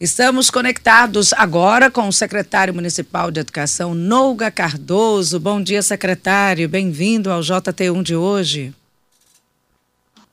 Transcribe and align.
Estamos 0.00 0.50
conectados 0.50 1.32
agora 1.34 1.88
com 1.88 2.08
o 2.08 2.12
secretário 2.12 2.74
municipal 2.74 3.30
de 3.30 3.38
Educação, 3.38 3.94
Nouga 3.94 4.50
Cardoso. 4.50 5.38
Bom 5.38 5.62
dia, 5.62 5.82
secretário. 5.82 6.68
Bem-vindo 6.68 7.30
ao 7.30 7.40
JT1 7.40 8.02
de 8.02 8.16
hoje. 8.16 8.74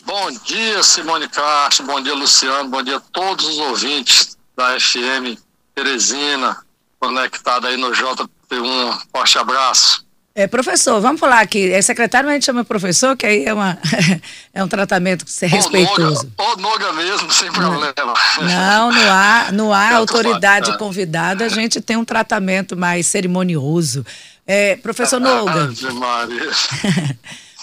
Bom 0.04 0.32
dia, 0.46 0.82
Simone 0.82 1.30
Castro. 1.30 1.86
Bom 1.86 2.02
dia, 2.02 2.16
Luciano. 2.16 2.72
Bom 2.72 2.82
dia 2.82 2.98
a 2.98 3.00
todos 3.00 3.46
os 3.46 3.60
ouvintes 3.60 4.36
da 4.58 4.80
FM 4.80 5.40
Teresina, 5.76 6.58
conectado 7.00 7.68
aí 7.68 7.78
no 7.78 7.92
JT1. 7.92 9.00
Forte 9.12 9.38
abraço. 9.38 10.04
É, 10.34 10.48
professor, 10.48 11.02
vamos 11.02 11.20
falar 11.20 11.42
aqui. 11.42 11.72
É 11.72 11.82
secretário, 11.82 12.26
mas 12.26 12.32
a 12.32 12.36
gente 12.36 12.46
chama 12.46 12.64
professor, 12.64 13.18
que 13.18 13.26
aí 13.26 13.46
é, 13.46 13.54
uma, 13.54 13.78
é 14.54 14.64
um 14.64 14.68
tratamento 14.68 15.30
ser 15.30 15.48
respeitoso. 15.48 16.32
Ou 16.38 16.58
Noga 16.58 16.94
mesmo, 16.94 17.30
sem 17.32 17.52
problema. 17.52 17.94
Não, 18.42 18.92
no 18.94 19.10
ar, 19.10 19.52
no 19.52 19.74
ar 19.74 19.94
autoridade 19.94 20.78
convidada, 20.78 21.46
a 21.46 21.50
gente 21.50 21.82
tem 21.82 21.98
um 21.98 22.06
tratamento 22.06 22.78
mais 22.78 23.08
cerimonioso. 23.08 24.06
É, 24.48 24.78
professor 24.78 25.20
Noga. 25.20 25.70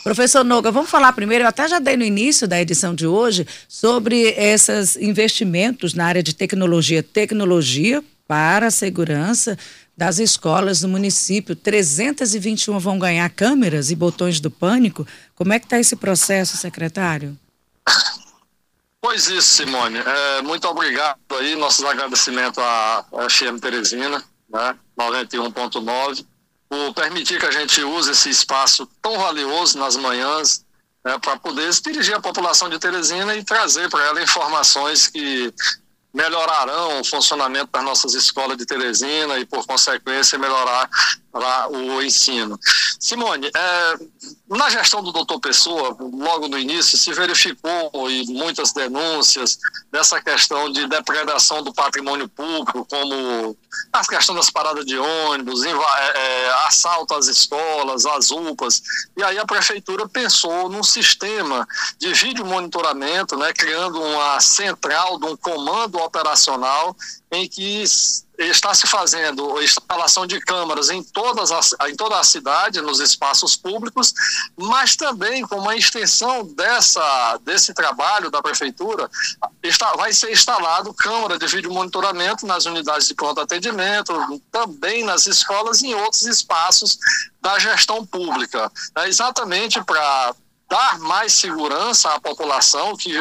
Professor 0.05 0.45
Noga, 0.45 0.71
vamos 0.71 0.89
falar 0.89 1.13
primeiro, 1.13 1.45
eu 1.45 1.49
até 1.49 1.69
já 1.69 1.79
dei 1.79 1.97
no 1.97 2.05
início 2.05 2.47
da 2.49 2.59
edição 2.59 2.95
de 2.95 3.07
hoje, 3.07 3.47
sobre 3.69 4.33
esses 4.39 4.97
investimentos 4.97 5.93
na 5.93 6.07
área 6.07 6.23
de 6.23 6.35
tecnologia. 6.35 7.03
Tecnologia 7.03 8.03
para 8.29 8.67
a 8.67 8.71
segurança 8.71 9.59
das 9.97 10.19
escolas 10.19 10.81
do 10.81 10.89
município. 10.89 11.57
321 11.57 12.79
vão 12.79 12.99
ganhar 12.99 13.29
câmeras 13.31 13.91
e 13.91 13.97
botões 13.97 14.39
do 14.39 14.51
pânico. 14.51 15.05
Como 15.35 15.53
é 15.53 15.59
que 15.59 15.67
está 15.67 15.81
esse 15.81 15.97
processo, 15.97 16.57
secretário? 16.57 17.37
Pois 19.01 19.29
isso, 19.29 19.49
Simone. 19.49 19.99
É, 19.99 20.43
muito 20.43 20.69
obrigado 20.69 21.19
aí, 21.31 21.57
nossos 21.57 21.85
agradecimentos 21.85 22.59
à 22.59 23.05
FM 23.31 23.61
Teresina, 23.61 24.23
né, 24.51 24.77
91.9, 24.99 26.27
por 26.69 26.95
permitir 26.95 27.39
que 27.39 27.47
a 27.47 27.51
gente 27.51 27.83
use 27.83 28.11
esse 28.11 28.29
espaço 28.29 28.87
tão 29.01 29.17
valioso 29.17 29.79
nas 29.79 29.97
manhãs 29.97 30.65
né, 31.05 31.17
para 31.19 31.39
poder 31.39 31.71
dirigir 31.73 32.15
a 32.15 32.21
população 32.21 32.69
de 32.69 32.79
Teresina 32.79 33.35
e 33.37 33.45
trazer 33.45 33.89
para 33.89 34.05
ela 34.05 34.23
informações 34.23 35.07
que 35.07 35.55
melhorarão 36.13 37.01
o 37.01 37.05
funcionamento 37.05 37.71
das 37.73 37.85
nossas 37.85 38.15
escolas 38.15 38.57
de 38.57 38.65
Teresina 38.65 39.39
e, 39.39 39.45
por 39.45 39.67
consequência, 39.67 40.39
melhorar 40.39 40.89
o 41.71 42.03
ensino. 42.03 42.59
Simone, 42.99 43.51
é, 43.55 43.95
na 44.49 44.71
gestão 44.71 45.03
do 45.03 45.13
doutor 45.13 45.39
Pessoa, 45.41 45.95
logo 46.01 46.49
no 46.49 46.59
início, 46.59 46.97
se 46.97 47.13
verificou 47.13 48.11
e 48.11 48.25
muitas 48.27 48.73
denúncias 48.73 49.59
dessa 49.93 50.21
questão 50.23 50.73
de 50.73 50.87
depredação 50.87 51.63
do 51.63 51.73
patrimônio 51.73 52.29
público, 52.29 52.87
como 52.87 53.57
a 53.93 54.07
questão 54.07 54.35
das 54.35 54.49
paradas 54.49 54.87
de 54.87 54.97
ônibus, 54.99 55.63
é, 55.65 55.71
é, 55.71 56.51
assalto 56.67 57.15
às 57.15 57.27
escolas, 57.27 58.07
às 58.07 58.31
UPAs. 58.31 58.83
E 59.17 59.23
aí 59.23 59.39
a 59.39 59.45
prefeitura 59.45 60.09
pensou 60.09 60.71
num 60.71 60.83
sistema 60.83 61.67
de 61.99 62.13
vídeo 62.15 62.47
monitoramento, 62.47 63.37
né, 63.37 63.53
criando 63.53 64.01
uma 64.01 64.41
central 64.41 65.19
de 65.19 65.27
um 65.27 65.37
comando 65.37 65.99
operacional 65.99 66.97
em 67.31 67.47
que 67.47 67.83
está 68.39 68.73
se 68.73 68.87
fazendo 68.87 69.61
instalação 69.61 70.27
de 70.27 70.41
câmaras 70.41 70.91
em, 70.91 71.03
todas 71.03 71.51
as, 71.51 71.75
em 71.89 71.97
toda 71.97 72.19
a 72.19 72.25
cidade, 72.25 72.81
nos 72.81 73.01
espaços 73.01 73.57
públicos, 73.57 74.15
mas 74.57 74.95
também 74.95 75.45
com 75.47 75.57
uma 75.57 75.75
extensão 75.75 76.45
dessa, 76.45 77.39
desse 77.45 77.75
trabalho 77.75 78.31
da 78.31 78.41
prefeitura, 78.41 79.11
está, 79.63 79.93
vai 79.95 80.13
ser 80.13 80.31
instalado 80.31 80.95
câmara 80.95 81.37
de 81.37 81.47
vídeo 81.49 81.73
monitoramento 81.73 82.47
nas 82.47 82.65
unidades 82.65 83.09
de 83.09 83.15
pronto 83.15 83.41
atendimento, 83.41 84.41
também 84.53 85.05
nas 85.05 85.27
escolas 85.27 85.83
e 85.83 85.89
em 85.89 85.95
outros 85.95 86.23
espaços 86.23 86.99
da 87.41 87.59
gestão 87.59 88.07
pública. 88.07 88.71
É 88.97 89.09
exatamente 89.09 89.83
para 89.83 90.35
dar 90.71 90.99
mais 91.01 91.33
segurança 91.33 92.11
à 92.13 92.21
população 92.21 92.97
que 92.97 93.13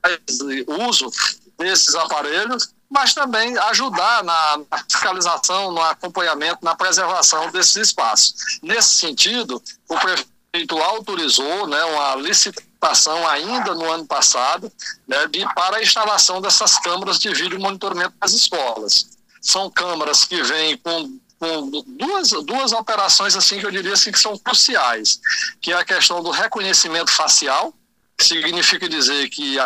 faz 0.00 0.18
uso 0.66 1.10
desses 1.58 1.94
aparelhos 1.94 2.72
mas 2.94 3.12
também 3.12 3.58
ajudar 3.58 4.22
na, 4.22 4.60
fiscalização, 4.88 5.72
no 5.72 5.82
acompanhamento, 5.82 6.60
na 6.62 6.76
preservação 6.76 7.50
desses 7.50 7.74
espaços. 7.74 8.34
Nesse 8.62 8.94
sentido, 8.94 9.60
o 9.88 9.98
prefeito 9.98 10.78
autorizou 10.78 11.66
né, 11.66 11.84
uma 11.86 12.14
licitação 12.14 13.26
ainda 13.26 13.74
no 13.74 13.90
ano 13.90 14.06
passado 14.06 14.70
né, 15.08 15.26
de, 15.26 15.44
para 15.54 15.78
a 15.78 15.82
instalação 15.82 16.40
dessas 16.40 16.78
câmaras 16.78 17.18
de 17.18 17.34
vídeo 17.34 17.58
monitoramento 17.58 18.14
nas 18.20 18.32
escolas. 18.32 19.08
São 19.42 19.68
câmaras 19.68 20.24
que 20.24 20.40
vêm 20.42 20.78
com 20.78 21.18
com 21.36 21.68
duas, 21.68 22.30
duas 22.46 22.72
operações 22.72 23.36
assim 23.36 23.58
que 23.58 23.66
eu 23.66 23.70
diria 23.70 23.92
assim 23.92 24.12
que 24.12 24.20
são 24.20 24.38
cruciais, 24.38 25.20
que 25.60 25.72
é 25.72 25.76
a 25.76 25.84
questão 25.84 26.22
do 26.22 26.30
reconhecimento 26.30 27.10
facial, 27.10 27.74
que 28.16 28.24
significa 28.24 28.88
dizer 28.88 29.28
que 29.28 29.58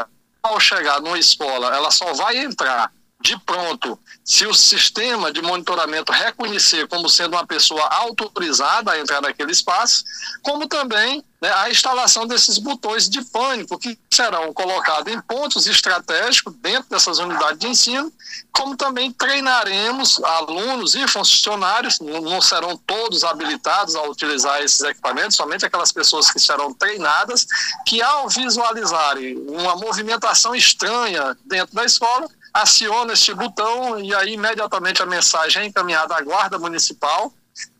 ao 0.42 0.58
chegar 0.58 1.00
numa 1.00 1.18
escola, 1.18 1.76
ela 1.76 1.90
só 1.90 2.14
vai 2.14 2.38
entrar 2.38 2.90
de 3.20 3.36
pronto, 3.40 3.98
se 4.24 4.46
o 4.46 4.54
sistema 4.54 5.32
de 5.32 5.42
monitoramento 5.42 6.12
reconhecer 6.12 6.86
como 6.86 7.08
sendo 7.08 7.34
uma 7.34 7.46
pessoa 7.46 7.82
autorizada 7.88 8.92
a 8.92 8.98
entrar 8.98 9.20
naquele 9.20 9.50
espaço, 9.50 10.04
como 10.40 10.68
também 10.68 11.24
né, 11.40 11.52
a 11.52 11.68
instalação 11.68 12.26
desses 12.26 12.58
botões 12.58 13.08
de 13.08 13.24
pânico 13.24 13.76
que 13.76 13.98
serão 14.08 14.52
colocados 14.52 15.12
em 15.12 15.20
pontos 15.20 15.66
estratégicos 15.66 16.54
dentro 16.60 16.90
dessas 16.90 17.18
unidades 17.18 17.58
de 17.58 17.66
ensino, 17.66 18.12
como 18.52 18.76
também 18.76 19.10
treinaremos 19.12 20.22
alunos 20.22 20.94
e 20.94 21.06
funcionários, 21.08 21.98
não 22.00 22.40
serão 22.40 22.76
todos 22.76 23.24
habilitados 23.24 23.96
a 23.96 24.02
utilizar 24.02 24.62
esses 24.62 24.80
equipamentos, 24.80 25.36
somente 25.36 25.66
aquelas 25.66 25.90
pessoas 25.90 26.30
que 26.30 26.38
serão 26.38 26.72
treinadas, 26.72 27.46
que 27.84 28.00
ao 28.00 28.28
visualizarem 28.28 29.36
uma 29.48 29.74
movimentação 29.74 30.54
estranha 30.54 31.36
dentro 31.44 31.74
da 31.74 31.84
escola, 31.84 32.28
aciona 32.62 33.12
este 33.12 33.32
botão 33.34 33.98
e 34.00 34.14
aí 34.14 34.34
imediatamente 34.34 35.02
a 35.02 35.06
mensagem 35.06 35.62
é 35.62 35.66
encaminhada 35.66 36.16
à 36.16 36.20
Guarda 36.20 36.58
Municipal 36.58 37.32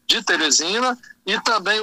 de 0.06 0.22
Teresina 0.22 0.96
e 1.26 1.40
também 1.40 1.80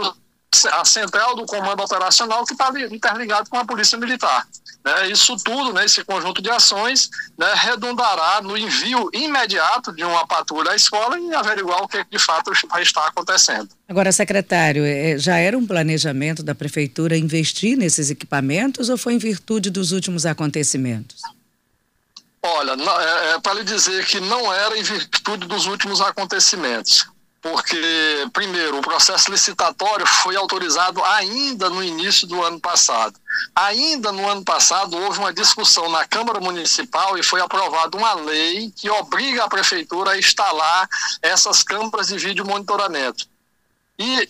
a 0.71 0.85
central 0.85 1.35
do 1.35 1.45
comando 1.45 1.83
operacional 1.83 2.45
que 2.45 2.53
está 2.53 2.71
interligado 2.89 3.49
com 3.49 3.57
a 3.57 3.65
Polícia 3.65 3.97
Militar. 3.97 4.47
Né? 4.85 5.09
Isso 5.09 5.35
tudo, 5.43 5.73
né, 5.73 5.83
esse 5.83 6.03
conjunto 6.03 6.41
de 6.41 6.49
ações, 6.49 7.09
né, 7.37 7.51
redundará 7.55 8.41
no 8.41 8.57
envio 8.57 9.09
imediato 9.11 9.91
de 9.91 10.03
uma 10.03 10.25
patrulha 10.25 10.71
à 10.71 10.75
escola 10.75 11.19
e 11.19 11.33
averiguar 11.33 11.83
o 11.83 11.87
que 11.87 12.03
de 12.09 12.19
fato 12.19 12.51
estar 12.53 13.07
acontecendo. 13.07 13.67
Agora, 13.89 14.11
secretário, 14.11 14.85
é, 14.85 15.17
já 15.17 15.37
era 15.37 15.57
um 15.57 15.65
planejamento 15.65 16.41
da 16.41 16.55
Prefeitura 16.55 17.17
investir 17.17 17.77
nesses 17.77 18.09
equipamentos 18.09 18.89
ou 18.89 18.97
foi 18.97 19.13
em 19.13 19.17
virtude 19.17 19.69
dos 19.69 19.91
últimos 19.91 20.25
acontecimentos? 20.25 21.21
Olha, 22.73 23.03
é, 23.03 23.31
é 23.33 23.39
para 23.39 23.53
lhe 23.53 23.63
dizer 23.63 24.05
que 24.05 24.19
não 24.19 24.51
era 24.51 24.77
em 24.77 24.81
virtude 24.81 25.47
dos 25.47 25.67
últimos 25.67 26.01
acontecimentos, 26.01 27.05
porque, 27.41 28.27
primeiro, 28.33 28.79
o 28.79 28.81
processo 28.81 29.29
licitatório 29.29 30.05
foi 30.07 30.35
autorizado 30.35 31.03
ainda 31.03 31.69
no 31.69 31.83
início 31.83 32.25
do 32.25 32.43
ano 32.43 32.59
passado. 32.59 33.19
Ainda 33.55 34.11
no 34.11 34.27
ano 34.27 34.43
passado, 34.43 34.97
houve 34.97 35.19
uma 35.19 35.33
discussão 35.33 35.89
na 35.89 36.05
Câmara 36.05 36.39
Municipal 36.39 37.17
e 37.17 37.23
foi 37.23 37.39
aprovada 37.39 37.95
uma 37.95 38.13
lei 38.15 38.71
que 38.75 38.89
obriga 38.89 39.43
a 39.43 39.49
Prefeitura 39.49 40.11
a 40.11 40.17
instalar 40.17 40.89
essas 41.21 41.61
câmaras 41.61 42.07
de 42.07 42.17
vídeo 42.17 42.45
monitoramento. 42.45 43.27
E 43.99 44.27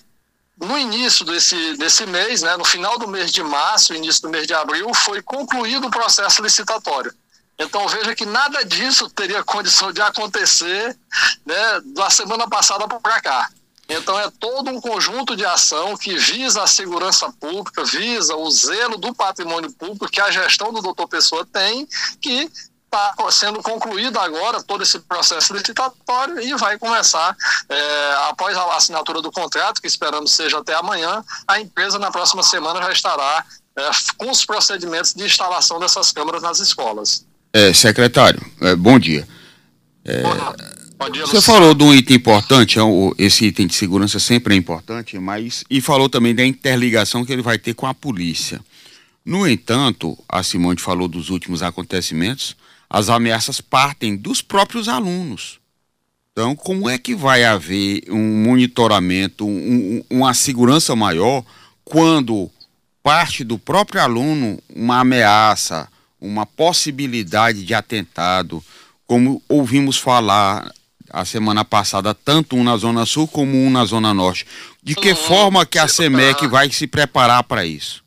no 0.57 0.77
início 0.77 1.25
desse, 1.25 1.77
desse 1.77 2.05
mês, 2.05 2.41
né, 2.41 2.57
no 2.57 2.65
final 2.65 2.97
do 2.97 3.07
mês 3.07 3.31
de 3.31 3.43
março, 3.43 3.93
início 3.93 4.23
do 4.23 4.29
mês 4.29 4.47
de 4.47 4.53
abril, 4.53 4.93
foi 4.93 5.21
concluído 5.21 5.87
o 5.87 5.91
processo 5.91 6.41
licitatório. 6.41 7.13
Então 7.57 7.87
veja 7.87 8.15
que 8.15 8.25
nada 8.25 8.63
disso 8.65 9.09
teria 9.09 9.43
condição 9.43 9.91
de 9.91 10.01
acontecer 10.01 10.97
né, 11.45 11.81
da 11.95 12.09
semana 12.09 12.47
passada 12.49 12.87
para 12.87 13.21
cá. 13.21 13.49
Então 13.87 14.19
é 14.19 14.29
todo 14.39 14.71
um 14.71 14.81
conjunto 14.81 15.35
de 15.35 15.45
ação 15.45 15.95
que 15.95 16.17
visa 16.17 16.63
a 16.63 16.67
segurança 16.67 17.31
pública, 17.39 17.83
visa 17.83 18.35
o 18.35 18.49
zelo 18.49 18.97
do 18.97 19.13
patrimônio 19.13 19.71
público 19.71 20.09
que 20.09 20.19
a 20.19 20.31
gestão 20.31 20.73
do 20.73 20.81
doutor 20.81 21.07
Pessoa 21.07 21.45
tem, 21.45 21.87
que 22.19 22.49
está 22.85 23.15
sendo 23.31 23.61
concluído 23.61 24.17
agora 24.19 24.63
todo 24.63 24.81
esse 24.81 24.99
processo 24.99 25.53
licitatório 25.53 26.39
e 26.39 26.55
vai 26.55 26.79
começar, 26.79 27.35
é, 27.69 28.15
após 28.29 28.57
a 28.57 28.75
assinatura 28.75 29.21
do 29.21 29.31
contrato, 29.31 29.81
que 29.81 29.87
esperamos 29.87 30.31
seja 30.31 30.59
até 30.59 30.73
amanhã, 30.73 31.23
a 31.47 31.59
empresa 31.59 31.99
na 31.99 32.09
próxima 32.09 32.41
semana 32.41 32.81
já 32.81 32.91
estará 32.91 33.45
é, 33.77 33.89
com 34.17 34.31
os 34.31 34.45
procedimentos 34.45 35.13
de 35.13 35.25
instalação 35.25 35.79
dessas 35.79 36.11
câmeras 36.11 36.41
nas 36.41 36.59
escolas. 36.59 37.25
É, 37.57 37.71
secretário, 37.71 38.45
é, 38.59 38.75
bom 38.75 38.99
dia. 38.99 39.25
É, 40.03 40.23
bom 40.97 41.09
dia 41.09 41.25
você 41.25 41.41
falou 41.41 41.73
de 41.73 41.85
um 41.85 41.93
item 41.93 42.17
importante, 42.17 42.77
é 42.77 42.81
esse 43.17 43.45
item 43.45 43.65
de 43.65 43.75
segurança 43.75 44.19
sempre 44.19 44.53
é 44.53 44.57
importante, 44.57 45.17
mas 45.17 45.63
e 45.69 45.79
falou 45.79 46.09
também 46.09 46.35
da 46.35 46.45
interligação 46.45 47.23
que 47.23 47.31
ele 47.31 47.41
vai 47.41 47.57
ter 47.57 47.73
com 47.73 47.87
a 47.87 47.93
polícia. 47.93 48.59
No 49.23 49.47
entanto, 49.47 50.17
a 50.27 50.43
Simone 50.43 50.81
falou 50.81 51.07
dos 51.07 51.29
últimos 51.29 51.63
acontecimentos, 51.63 52.57
as 52.89 53.07
ameaças 53.07 53.61
partem 53.61 54.17
dos 54.17 54.41
próprios 54.41 54.89
alunos. 54.89 55.61
Então, 56.33 56.57
como 56.57 56.89
é 56.89 56.97
que 56.97 57.15
vai 57.15 57.45
haver 57.45 58.03
um 58.09 58.43
monitoramento, 58.43 59.47
um, 59.47 60.03
uma 60.09 60.33
segurança 60.33 60.93
maior 60.93 61.41
quando 61.85 62.51
parte 63.01 63.45
do 63.45 63.57
próprio 63.57 64.01
aluno 64.01 64.59
uma 64.75 64.99
ameaça, 64.99 65.87
uma 66.25 66.45
possibilidade 66.45 67.63
de 67.63 67.73
atentado, 67.73 68.63
como 69.05 69.41
ouvimos 69.47 69.97
falar 69.97 70.71
a 71.09 71.23
semana 71.23 71.63
passada, 71.63 72.13
tanto 72.13 72.55
um 72.55 72.63
na 72.63 72.75
Zona 72.77 73.05
Sul 73.05 73.27
como 73.27 73.57
um 73.57 73.69
na 73.69 73.85
Zona 73.85 74.13
Norte. 74.13 74.45
De 74.83 74.95
que 74.95 75.11
uhum. 75.11 75.15
forma 75.15 75.65
que 75.65 75.79
a 75.79 75.87
SEMEC 75.87 76.47
vai 76.47 76.71
se 76.71 76.87
preparar 76.87 77.43
para 77.43 77.65
isso? 77.65 78.03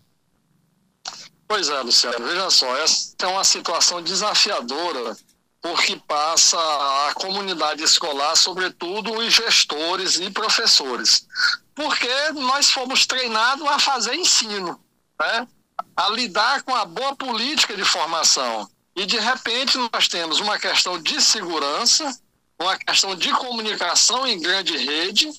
Pois 1.46 1.68
é, 1.68 1.80
Luciano, 1.80 2.26
veja 2.26 2.50
só, 2.50 2.76
essa 2.76 3.14
é 3.22 3.26
uma 3.26 3.44
situação 3.44 4.02
desafiadora 4.02 5.16
porque 5.60 5.96
passa 6.06 6.56
a 6.56 7.14
comunidade 7.14 7.82
escolar, 7.82 8.36
sobretudo 8.36 9.12
os 9.12 9.32
gestores 9.32 10.16
e 10.16 10.30
professores. 10.30 11.26
Porque 11.74 12.08
nós 12.34 12.70
fomos 12.70 13.06
treinados 13.06 13.66
a 13.66 13.78
fazer 13.78 14.14
ensino, 14.14 14.78
né? 15.18 15.48
A 15.96 16.08
lidar 16.10 16.62
com 16.62 16.74
a 16.74 16.84
boa 16.84 17.14
política 17.16 17.76
de 17.76 17.84
formação. 17.84 18.68
E, 18.94 19.06
de 19.06 19.18
repente, 19.18 19.78
nós 19.92 20.08
temos 20.08 20.40
uma 20.40 20.58
questão 20.58 21.00
de 21.00 21.20
segurança, 21.20 22.18
uma 22.60 22.76
questão 22.76 23.14
de 23.14 23.30
comunicação 23.32 24.26
em 24.26 24.40
grande 24.40 24.76
rede, 24.76 25.30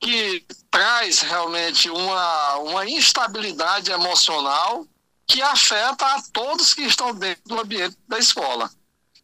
que 0.00 0.44
traz 0.70 1.20
realmente 1.20 1.88
uma, 1.90 2.56
uma 2.56 2.86
instabilidade 2.86 3.90
emocional 3.90 4.86
que 5.26 5.40
afeta 5.40 6.06
a 6.06 6.22
todos 6.32 6.74
que 6.74 6.82
estão 6.82 7.14
dentro 7.14 7.42
do 7.46 7.60
ambiente 7.60 7.96
da 8.06 8.18
escola. 8.18 8.70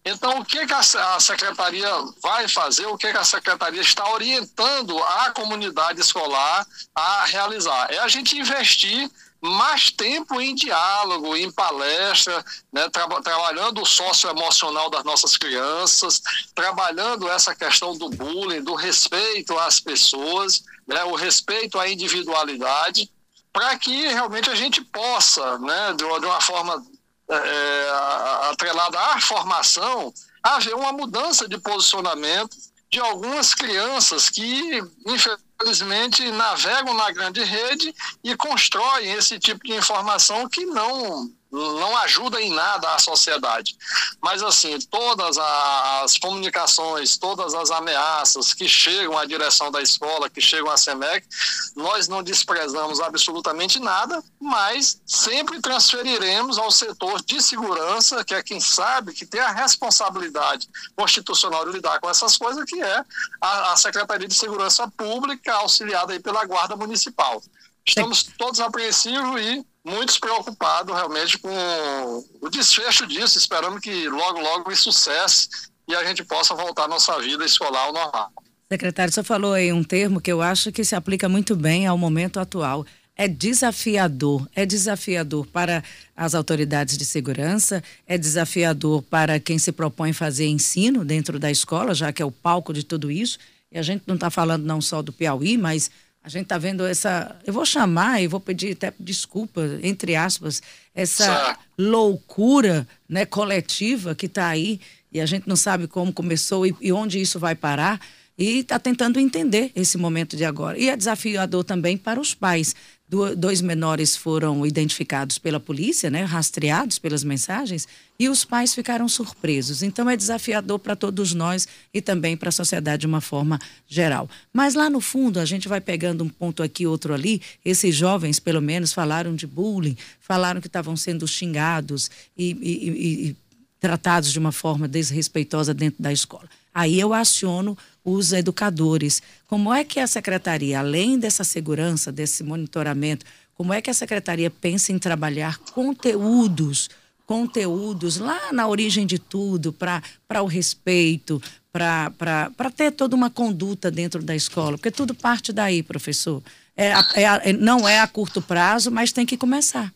Então, 0.04 0.40
o 0.40 0.44
que, 0.44 0.66
que 0.66 0.72
a 0.72 1.20
secretaria 1.20 1.90
vai 2.22 2.48
fazer, 2.48 2.86
o 2.86 2.96
que, 2.96 3.12
que 3.12 3.18
a 3.18 3.24
secretaria 3.24 3.82
está 3.82 4.08
orientando 4.10 4.98
a 5.02 5.30
comunidade 5.30 6.00
escolar 6.00 6.66
a 6.94 7.26
realizar? 7.26 7.92
É 7.92 7.98
a 7.98 8.08
gente 8.08 8.38
investir 8.38 9.10
mais 9.40 9.90
tempo 9.90 10.40
em 10.40 10.54
diálogo, 10.54 11.34
em 11.34 11.50
palestra, 11.50 12.44
né, 12.72 12.88
tra 12.90 13.08
trabalhando 13.22 13.80
o 13.80 13.86
socioemocional 13.86 14.90
das 14.90 15.02
nossas 15.02 15.36
crianças, 15.36 16.20
trabalhando 16.54 17.28
essa 17.28 17.54
questão 17.54 17.96
do 17.96 18.10
bullying, 18.10 18.62
do 18.62 18.74
respeito 18.74 19.58
às 19.58 19.80
pessoas, 19.80 20.62
né, 20.86 21.02
o 21.04 21.14
respeito 21.14 21.78
à 21.78 21.88
individualidade, 21.88 23.10
para 23.52 23.78
que 23.78 24.08
realmente 24.08 24.50
a 24.50 24.54
gente 24.54 24.82
possa, 24.82 25.58
né, 25.58 25.94
de, 25.94 26.04
uma, 26.04 26.20
de 26.20 26.26
uma 26.26 26.40
forma 26.40 26.84
é, 27.30 27.34
é 27.34 28.50
atrelada 28.50 28.98
à 28.98 29.20
formação, 29.20 30.12
haver 30.42 30.74
uma 30.74 30.92
mudança 30.92 31.48
de 31.48 31.56
posicionamento 31.58 32.56
de 32.90 32.98
algumas 32.98 33.54
crianças 33.54 34.28
que, 34.28 34.82
infelizmente, 35.06 36.28
navegam 36.32 36.94
na 36.94 37.10
grande 37.12 37.42
rede 37.44 37.94
e 38.24 38.36
constroem 38.36 39.12
esse 39.12 39.38
tipo 39.38 39.64
de 39.64 39.74
informação 39.74 40.48
que 40.48 40.66
não 40.66 41.30
não 41.50 41.96
ajuda 41.98 42.40
em 42.40 42.52
nada 42.52 42.94
a 42.94 42.98
sociedade. 42.98 43.76
Mas, 44.20 44.42
assim, 44.42 44.78
todas 44.90 45.36
as 45.36 46.16
comunicações, 46.18 47.16
todas 47.16 47.54
as 47.54 47.70
ameaças 47.70 48.54
que 48.54 48.68
chegam 48.68 49.18
à 49.18 49.24
direção 49.24 49.70
da 49.70 49.82
escola, 49.82 50.30
que 50.30 50.40
chegam 50.40 50.70
à 50.70 50.76
SEMEC, 50.76 51.26
nós 51.74 52.06
não 52.06 52.22
desprezamos 52.22 53.00
absolutamente 53.00 53.80
nada, 53.80 54.22
mas 54.40 55.00
sempre 55.04 55.60
transferiremos 55.60 56.58
ao 56.58 56.70
setor 56.70 57.20
de 57.22 57.42
segurança, 57.42 58.24
que 58.24 58.34
é 58.34 58.42
quem 58.42 58.60
sabe, 58.60 59.12
que 59.12 59.26
tem 59.26 59.40
a 59.40 59.50
responsabilidade 59.50 60.68
constitucional 60.94 61.64
de 61.64 61.72
lidar 61.72 61.98
com 62.00 62.08
essas 62.08 62.36
coisas, 62.36 62.64
que 62.64 62.80
é 62.80 63.04
a, 63.40 63.76
Secretaria 63.76 64.28
de 64.28 64.34
Segurança 64.34 64.86
Pública, 64.88 65.54
auxiliada 65.54 66.12
aí 66.12 66.20
pela 66.20 66.44
Guarda 66.44 66.76
Municipal. 66.76 67.42
Estamos 67.86 68.22
todos 68.38 68.60
apreensivos 68.60 69.40
e 69.40 69.64
muitos 69.84 70.18
preocupados 70.18 70.94
realmente 70.94 71.38
com 71.38 72.24
o 72.40 72.48
desfecho 72.48 73.06
disso, 73.06 73.38
esperando 73.38 73.80
que 73.80 74.08
logo, 74.08 74.40
logo 74.40 74.70
isso 74.70 74.92
cesse 74.92 75.48
e 75.88 75.94
a 75.94 76.04
gente 76.04 76.24
possa 76.24 76.54
voltar 76.54 76.84
à 76.84 76.88
nossa 76.88 77.18
vida 77.18 77.44
escolar 77.44 77.86
ao 77.86 77.92
normal. 77.92 78.32
Secretário, 78.70 79.12
você 79.12 79.24
falou 79.24 79.52
aí 79.52 79.72
um 79.72 79.82
termo 79.82 80.20
que 80.20 80.30
eu 80.30 80.40
acho 80.40 80.70
que 80.70 80.84
se 80.84 80.94
aplica 80.94 81.28
muito 81.28 81.56
bem 81.56 81.86
ao 81.86 81.98
momento 81.98 82.38
atual. 82.38 82.86
É 83.16 83.26
desafiador, 83.26 84.48
é 84.54 84.64
desafiador 84.64 85.44
para 85.46 85.82
as 86.16 86.34
autoridades 86.34 86.96
de 86.96 87.04
segurança, 87.04 87.82
é 88.06 88.16
desafiador 88.16 89.02
para 89.02 89.40
quem 89.40 89.58
se 89.58 89.72
propõe 89.72 90.12
fazer 90.12 90.46
ensino 90.46 91.04
dentro 91.04 91.38
da 91.38 91.50
escola, 91.50 91.94
já 91.94 92.12
que 92.12 92.22
é 92.22 92.24
o 92.24 92.30
palco 92.30 92.72
de 92.72 92.84
tudo 92.84 93.10
isso. 93.10 93.38
E 93.72 93.78
a 93.78 93.82
gente 93.82 94.04
não 94.06 94.14
está 94.14 94.30
falando 94.30 94.64
não 94.64 94.80
só 94.80 95.02
do 95.02 95.12
Piauí, 95.12 95.58
mas 95.58 95.90
a 96.22 96.28
gente 96.28 96.42
está 96.42 96.58
vendo 96.58 96.84
essa. 96.86 97.36
Eu 97.46 97.52
vou 97.52 97.64
chamar 97.64 98.22
e 98.22 98.26
vou 98.26 98.40
pedir 98.40 98.72
até 98.72 98.92
desculpa, 99.00 99.62
entre 99.82 100.14
aspas, 100.14 100.62
essa 100.94 101.58
loucura 101.78 102.86
né, 103.08 103.24
coletiva 103.24 104.14
que 104.14 104.26
está 104.26 104.48
aí 104.48 104.80
e 105.12 105.20
a 105.20 105.26
gente 105.26 105.48
não 105.48 105.56
sabe 105.56 105.86
como 105.86 106.12
começou 106.12 106.66
e, 106.66 106.74
e 106.80 106.92
onde 106.92 107.20
isso 107.20 107.38
vai 107.38 107.54
parar 107.54 108.00
e 108.36 108.60
está 108.60 108.78
tentando 108.78 109.18
entender 109.18 109.72
esse 109.74 109.98
momento 109.98 110.36
de 110.36 110.44
agora. 110.44 110.78
E 110.78 110.88
é 110.88 110.96
desafiador 110.96 111.64
também 111.64 111.96
para 111.96 112.20
os 112.20 112.34
pais 112.34 112.74
do, 113.10 113.34
dois 113.34 113.60
menores 113.60 114.16
foram 114.16 114.64
identificados 114.64 115.36
pela 115.36 115.58
polícia, 115.58 116.08
né, 116.08 116.22
rastreados 116.22 116.96
pelas 116.96 117.24
mensagens, 117.24 117.88
e 118.16 118.28
os 118.28 118.44
pais 118.44 118.72
ficaram 118.72 119.08
surpresos. 119.08 119.82
Então 119.82 120.08
é 120.08 120.16
desafiador 120.16 120.78
para 120.78 120.94
todos 120.94 121.34
nós 121.34 121.66
e 121.92 122.00
também 122.00 122.36
para 122.36 122.50
a 122.50 122.52
sociedade 122.52 123.00
de 123.00 123.06
uma 123.08 123.20
forma 123.20 123.58
geral. 123.88 124.30
Mas 124.52 124.74
lá 124.74 124.88
no 124.88 125.00
fundo, 125.00 125.40
a 125.40 125.44
gente 125.44 125.66
vai 125.66 125.80
pegando 125.80 126.22
um 126.22 126.28
ponto 126.28 126.62
aqui, 126.62 126.86
outro 126.86 127.12
ali. 127.12 127.42
Esses 127.64 127.96
jovens, 127.96 128.38
pelo 128.38 128.62
menos, 128.62 128.92
falaram 128.92 129.34
de 129.34 129.46
bullying, 129.46 129.96
falaram 130.20 130.60
que 130.60 130.68
estavam 130.68 130.96
sendo 130.96 131.26
xingados 131.26 132.08
e, 132.38 132.52
e, 132.52 133.28
e 133.28 133.36
tratados 133.80 134.30
de 134.30 134.38
uma 134.38 134.52
forma 134.52 134.86
desrespeitosa 134.86 135.74
dentro 135.74 136.00
da 136.00 136.12
escola. 136.12 136.48
Aí 136.72 137.00
eu 137.00 137.12
aciono 137.12 137.76
os 138.04 138.32
educadores. 138.32 139.22
Como 139.46 139.72
é 139.72 139.84
que 139.84 140.00
a 140.00 140.06
secretaria, 140.06 140.78
além 140.78 141.18
dessa 141.18 141.44
segurança, 141.44 142.10
desse 142.10 142.42
monitoramento, 142.42 143.26
como 143.54 143.72
é 143.72 143.80
que 143.80 143.90
a 143.90 143.94
secretaria 143.94 144.50
pensa 144.50 144.90
em 144.90 144.98
trabalhar 144.98 145.58
conteúdos, 145.58 146.88
conteúdos 147.26 148.16
lá 148.16 148.52
na 148.52 148.66
origem 148.66 149.06
de 149.06 149.18
tudo, 149.18 149.72
para 149.72 150.02
o 150.42 150.46
respeito, 150.46 151.42
para 151.70 152.70
ter 152.74 152.92
toda 152.92 153.14
uma 153.14 153.28
conduta 153.28 153.90
dentro 153.90 154.22
da 154.22 154.34
escola? 154.34 154.78
Porque 154.78 154.90
tudo 154.90 155.14
parte 155.14 155.52
daí, 155.52 155.82
professor. 155.82 156.42
É, 156.76 156.92
é, 157.14 157.52
não 157.52 157.86
é 157.86 158.00
a 158.00 158.06
curto 158.06 158.40
prazo, 158.40 158.90
mas 158.90 159.12
tem 159.12 159.26
que 159.26 159.36
começar. 159.36 159.92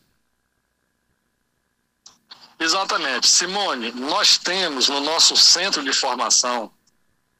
Exatamente. 2.60 3.28
Simone, 3.28 3.92
nós 3.92 4.38
temos 4.38 4.88
no 4.88 5.00
nosso 5.00 5.36
centro 5.36 5.82
de 5.82 5.92
formação 5.92 6.70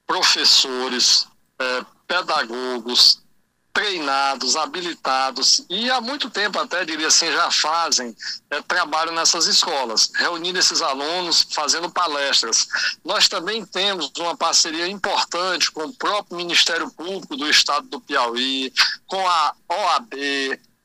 professores, 0.07 1.27
é, 1.59 1.85
pedagogos 2.07 3.25
treinados, 3.75 4.55
habilitados 4.55 5.67
e 5.69 5.91
há 5.91 6.01
muito 6.01 6.31
tempo 6.31 6.61
até 6.61 6.85
diria 6.85 7.09
assim 7.09 7.27
já 7.33 7.51
fazem 7.51 8.17
é, 8.49 8.63
trabalho 8.63 9.11
nessas 9.11 9.47
escolas, 9.47 10.13
reunindo 10.15 10.61
esses 10.61 10.81
alunos, 10.81 11.45
fazendo 11.51 11.91
palestras. 11.91 12.69
Nós 13.05 13.29
também 13.29 13.67
temos 13.67 14.13
uma 14.17 14.37
parceria 14.37 14.87
importante 14.87 15.73
com 15.73 15.87
o 15.87 15.93
próprio 15.93 16.37
Ministério 16.37 16.89
Público 16.93 17.37
do 17.37 17.51
Estado 17.51 17.89
do 17.89 18.01
Piauí, 18.01 18.73
com 19.09 19.29
a 19.29 19.55
OAB, 19.69 20.15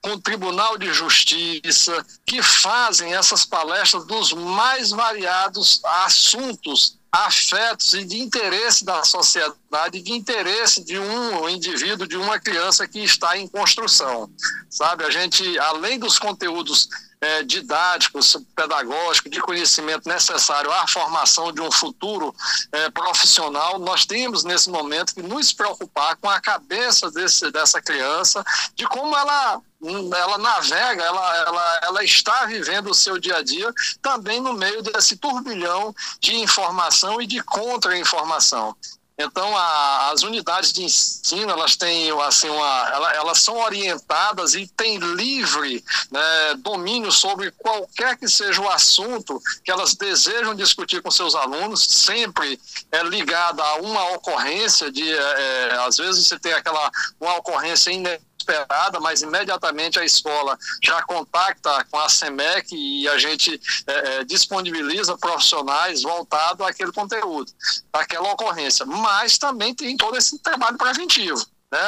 com 0.01 0.11
o 0.13 0.21
Tribunal 0.21 0.75
de 0.75 0.91
Justiça, 0.91 2.03
que 2.25 2.41
fazem 2.41 3.13
essas 3.13 3.45
palestras 3.45 4.03
dos 4.05 4.33
mais 4.33 4.89
variados 4.89 5.79
assuntos 5.83 6.97
afetos 7.11 7.93
e 7.93 8.05
de 8.05 8.19
interesse 8.19 8.85
da 8.85 9.03
sociedade, 9.03 9.58
de 9.91 10.11
interesse 10.11 10.83
de 10.83 10.97
um 10.97 11.47
indivíduo, 11.47 12.07
de 12.07 12.17
uma 12.17 12.39
criança 12.39 12.87
que 12.87 12.99
está 12.99 13.37
em 13.37 13.47
construção. 13.47 14.29
Sabe, 14.69 15.03
a 15.03 15.09
gente, 15.09 15.57
além 15.59 15.99
dos 15.99 16.17
conteúdos 16.17 16.89
é, 17.21 17.43
didáticos, 17.43 18.37
pedagógicos, 18.55 19.31
de 19.31 19.41
conhecimento 19.41 20.07
necessário 20.07 20.71
à 20.71 20.87
formação 20.87 21.51
de 21.51 21.61
um 21.61 21.71
futuro 21.71 22.33
é, 22.71 22.89
profissional, 22.89 23.77
nós 23.77 24.05
temos 24.05 24.43
nesse 24.43 24.69
momento 24.69 25.13
que 25.13 25.21
nos 25.21 25.51
preocupar 25.51 26.15
com 26.15 26.29
a 26.29 26.39
cabeça 26.39 27.11
desse, 27.11 27.51
dessa 27.51 27.81
criança, 27.81 28.43
de 28.75 28.87
como 28.87 29.15
ela 29.15 29.61
ela 29.81 30.37
navega, 30.37 31.01
ela, 31.01 31.37
ela, 31.37 31.79
ela 31.83 32.03
está 32.03 32.45
vivendo 32.45 32.89
o 32.89 32.93
seu 32.93 33.17
dia 33.17 33.37
a 33.37 33.41
dia 33.41 33.73
também 34.01 34.41
no 34.41 34.51
meio 34.51 34.81
desse 34.81 35.15
turbilhão 35.15 35.95
de 36.19 36.35
informação 36.35 37.21
e 37.21 37.25
de 37.25 37.41
contra-informação. 37.41 38.75
Então, 39.21 39.55
a, 39.57 40.11
as 40.11 40.23
unidades 40.23 40.71
de 40.71 40.83
ensino, 40.85 41.51
elas 41.51 41.75
têm, 41.75 42.09
assim, 42.21 42.47
uma, 42.47 42.89
ela, 42.93 43.13
elas 43.15 43.39
são 43.39 43.57
orientadas 43.57 44.53
e 44.53 44.65
têm 44.65 44.97
livre 44.97 45.83
né, 46.09 46.55
domínio 46.59 47.11
sobre 47.11 47.51
qualquer 47.51 48.15
que 48.17 48.29
seja 48.29 48.61
o 48.61 48.69
assunto 48.69 49.41
que 49.61 49.69
elas 49.69 49.93
desejam 49.93 50.55
discutir 50.55 51.01
com 51.01 51.11
seus 51.11 51.35
alunos, 51.35 51.83
sempre 51.83 52.57
é 52.93 53.03
ligada 53.03 53.61
a 53.61 53.75
uma 53.75 54.13
ocorrência 54.13 54.89
de, 54.89 55.11
é, 55.11 55.77
às 55.85 55.97
vezes 55.97 56.25
você 56.25 56.39
tem 56.39 56.53
aquela, 56.53 56.89
uma 57.19 57.35
ocorrência 57.35 57.91
inesperada 57.91 58.28
esperada, 58.39 58.99
mas 58.99 59.21
imediatamente 59.21 59.99
a 59.99 60.05
escola 60.05 60.57
já 60.83 61.01
contacta 61.03 61.85
com 61.91 61.99
a 61.99 62.09
SEMEC 62.09 62.75
e 62.75 63.07
a 63.07 63.17
gente 63.17 63.59
é, 63.85 64.19
é 64.19 64.23
disponibiliza 64.23 65.17
profissionais 65.17 66.01
voltados 66.01 66.65
àquele 66.65 66.91
conteúdo, 66.91 67.51
àquela 67.91 68.31
ocorrência. 68.31 68.85
Mas 68.85 69.37
também 69.37 69.75
tem 69.75 69.97
todo 69.97 70.17
esse 70.17 70.39
trabalho 70.39 70.77
preventivo. 70.77 71.45
Né? 71.71 71.79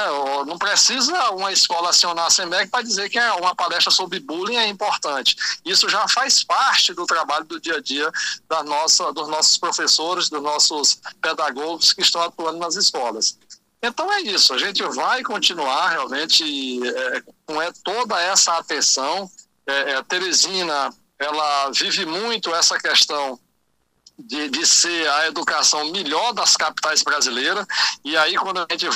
Não 0.45 0.59
precisa 0.59 1.31
uma 1.31 1.51
escola 1.51 1.89
acionar 1.89 2.27
a 2.27 2.29
SEMEC 2.29 2.69
para 2.69 2.83
dizer 2.83 3.09
que 3.09 3.17
é 3.17 3.31
uma 3.33 3.55
palestra 3.55 3.91
sobre 3.91 4.19
bullying 4.19 4.57
é 4.57 4.67
importante. 4.67 5.35
Isso 5.65 5.89
já 5.89 6.07
faz 6.07 6.43
parte 6.43 6.93
do 6.93 7.05
trabalho 7.07 7.45
do 7.45 7.59
dia 7.59 7.77
a 7.77 7.81
dia 7.81 8.11
da 8.47 8.63
nossa, 8.63 9.11
dos 9.11 9.27
nossos 9.27 9.57
professores, 9.57 10.29
dos 10.29 10.41
nossos 10.41 10.99
pedagogos 11.19 11.93
que 11.93 12.01
estão 12.01 12.21
atuando 12.21 12.59
nas 12.59 12.75
escolas. 12.75 13.37
Então 13.83 14.11
é 14.13 14.21
isso, 14.21 14.53
a 14.53 14.59
gente 14.59 14.83
vai 14.83 15.23
continuar 15.23 15.89
realmente 15.89 16.79
é, 16.87 17.23
com 17.45 17.59
é, 17.59 17.71
toda 17.83 18.21
essa 18.21 18.57
atenção. 18.57 19.29
É, 19.65 19.91
é, 19.91 19.95
a 19.95 20.03
Teresina, 20.03 20.93
ela 21.17 21.71
vive 21.71 22.05
muito 22.05 22.53
essa 22.53 22.77
questão 22.77 23.39
de, 24.19 24.49
de 24.49 24.65
ser 24.67 25.09
a 25.09 25.27
educação 25.27 25.91
melhor 25.91 26.31
das 26.31 26.55
capitais 26.55 27.01
brasileiras, 27.01 27.65
e 28.05 28.15
aí 28.15 28.35
quando 28.35 28.59
a 28.59 28.67
gente 28.69 28.87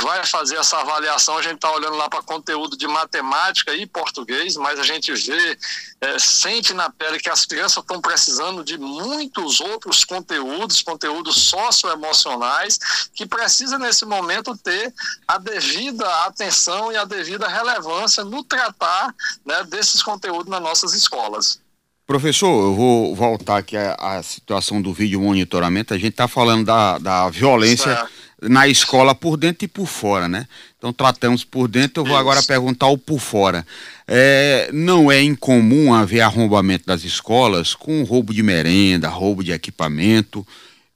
vai 0.00 0.24
fazer 0.24 0.56
essa 0.56 0.78
avaliação, 0.78 1.36
a 1.36 1.42
gente 1.42 1.56
está 1.56 1.72
olhando 1.72 1.96
lá 1.96 2.08
para 2.08 2.22
conteúdo 2.22 2.76
de 2.76 2.86
matemática 2.86 3.74
e 3.74 3.84
português, 3.84 4.56
mas 4.56 4.78
a 4.78 4.84
gente 4.84 5.12
vê, 5.12 5.58
é, 6.00 6.18
sente 6.18 6.72
na 6.72 6.88
pele 6.88 7.18
que 7.18 7.28
as 7.28 7.44
crianças 7.44 7.78
estão 7.78 8.00
precisando 8.00 8.62
de 8.62 8.78
muitos 8.78 9.60
outros 9.60 10.04
conteúdos, 10.04 10.82
conteúdos 10.82 11.36
socioemocionais, 11.48 12.78
que 13.12 13.26
precisa 13.26 13.78
nesse 13.78 14.06
momento 14.06 14.56
ter 14.56 14.94
a 15.26 15.36
devida 15.36 16.06
atenção 16.26 16.92
e 16.92 16.96
a 16.96 17.04
devida 17.04 17.48
relevância 17.48 18.24
no 18.24 18.44
tratar 18.44 19.12
né, 19.44 19.64
desses 19.64 20.02
conteúdos 20.02 20.48
nas 20.48 20.62
nossas 20.62 20.94
escolas. 20.94 21.60
Professor, 22.06 22.46
eu 22.46 22.74
vou 22.74 23.14
voltar 23.14 23.58
aqui 23.58 23.76
à, 23.76 24.22
situação 24.22 24.80
do 24.80 24.94
vídeo 24.94 25.20
monitoramento. 25.20 25.92
A 25.92 25.98
gente 25.98 26.12
está 26.12 26.26
falando 26.26 26.64
da, 26.64 26.96
da 26.96 27.28
violência. 27.28 27.94
Certo 27.96 28.27
na 28.42 28.68
escola 28.68 29.14
por 29.14 29.36
dentro 29.36 29.64
e 29.64 29.68
por 29.68 29.86
fora, 29.86 30.28
né? 30.28 30.46
Então 30.76 30.92
tratamos 30.92 31.44
por 31.44 31.66
dentro, 31.68 32.02
eu 32.02 32.06
vou 32.06 32.16
agora 32.16 32.42
perguntar 32.42 32.86
o 32.86 32.96
por 32.96 33.18
fora. 33.18 33.66
É, 34.06 34.70
não 34.72 35.10
é 35.10 35.20
incomum 35.20 35.92
haver 35.92 36.20
arrombamento 36.20 36.86
das 36.86 37.04
escolas 37.04 37.74
com 37.74 38.02
roubo 38.04 38.32
de 38.32 38.42
merenda, 38.42 39.08
roubo 39.08 39.42
de 39.42 39.52
equipamento 39.52 40.46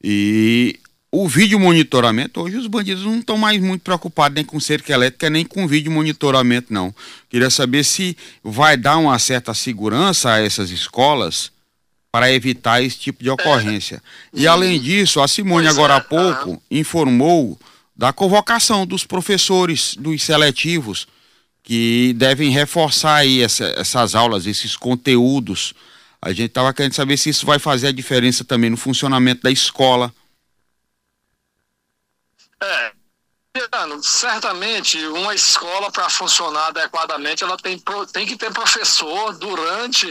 e 0.02 0.78
o 1.14 1.28
vídeo 1.28 1.60
monitoramento, 1.60 2.40
hoje 2.40 2.56
os 2.56 2.66
bandidos 2.66 3.04
não 3.04 3.18
estão 3.18 3.36
mais 3.36 3.60
muito 3.60 3.82
preocupados 3.82 4.34
nem 4.34 4.44
com 4.44 4.58
cerca 4.58 4.94
elétrica, 4.94 5.28
nem 5.28 5.44
com 5.44 5.68
vídeo 5.68 5.92
monitoramento, 5.92 6.72
não. 6.72 6.94
Queria 7.28 7.50
saber 7.50 7.84
se 7.84 8.16
vai 8.42 8.78
dar 8.78 8.96
uma 8.96 9.18
certa 9.18 9.52
segurança 9.52 10.32
a 10.32 10.40
essas 10.40 10.70
escolas 10.70 11.52
para 12.12 12.30
evitar 12.30 12.82
esse 12.82 12.98
tipo 12.98 13.24
de 13.24 13.30
ocorrência. 13.30 14.02
E 14.34 14.46
além 14.46 14.78
disso, 14.78 15.22
a 15.22 15.26
Simone 15.26 15.66
agora 15.66 15.96
há 15.96 16.00
pouco 16.00 16.62
informou 16.70 17.58
da 17.96 18.12
convocação 18.12 18.86
dos 18.86 19.04
professores 19.04 19.96
dos 19.96 20.22
seletivos 20.22 21.08
que 21.62 22.12
devem 22.14 22.50
reforçar 22.50 23.14
aí 23.16 23.40
essa, 23.40 23.64
essas 23.78 24.14
aulas, 24.14 24.46
esses 24.46 24.76
conteúdos. 24.76 25.72
A 26.20 26.30
gente 26.32 26.48
estava 26.48 26.74
querendo 26.74 26.92
saber 26.92 27.16
se 27.16 27.30
isso 27.30 27.46
vai 27.46 27.58
fazer 27.58 27.88
a 27.88 27.92
diferença 27.92 28.44
também 28.44 28.68
no 28.68 28.76
funcionamento 28.76 29.42
da 29.42 29.50
escola. 29.50 30.12
É, 32.62 32.92
certamente 34.02 34.98
uma 35.06 35.34
escola 35.34 35.90
para 35.90 36.10
funcionar 36.10 36.68
adequadamente 36.68 37.42
ela 37.42 37.56
tem, 37.56 37.82
tem 38.12 38.26
que 38.26 38.36
ter 38.36 38.52
professor 38.52 39.36
durante 39.38 40.10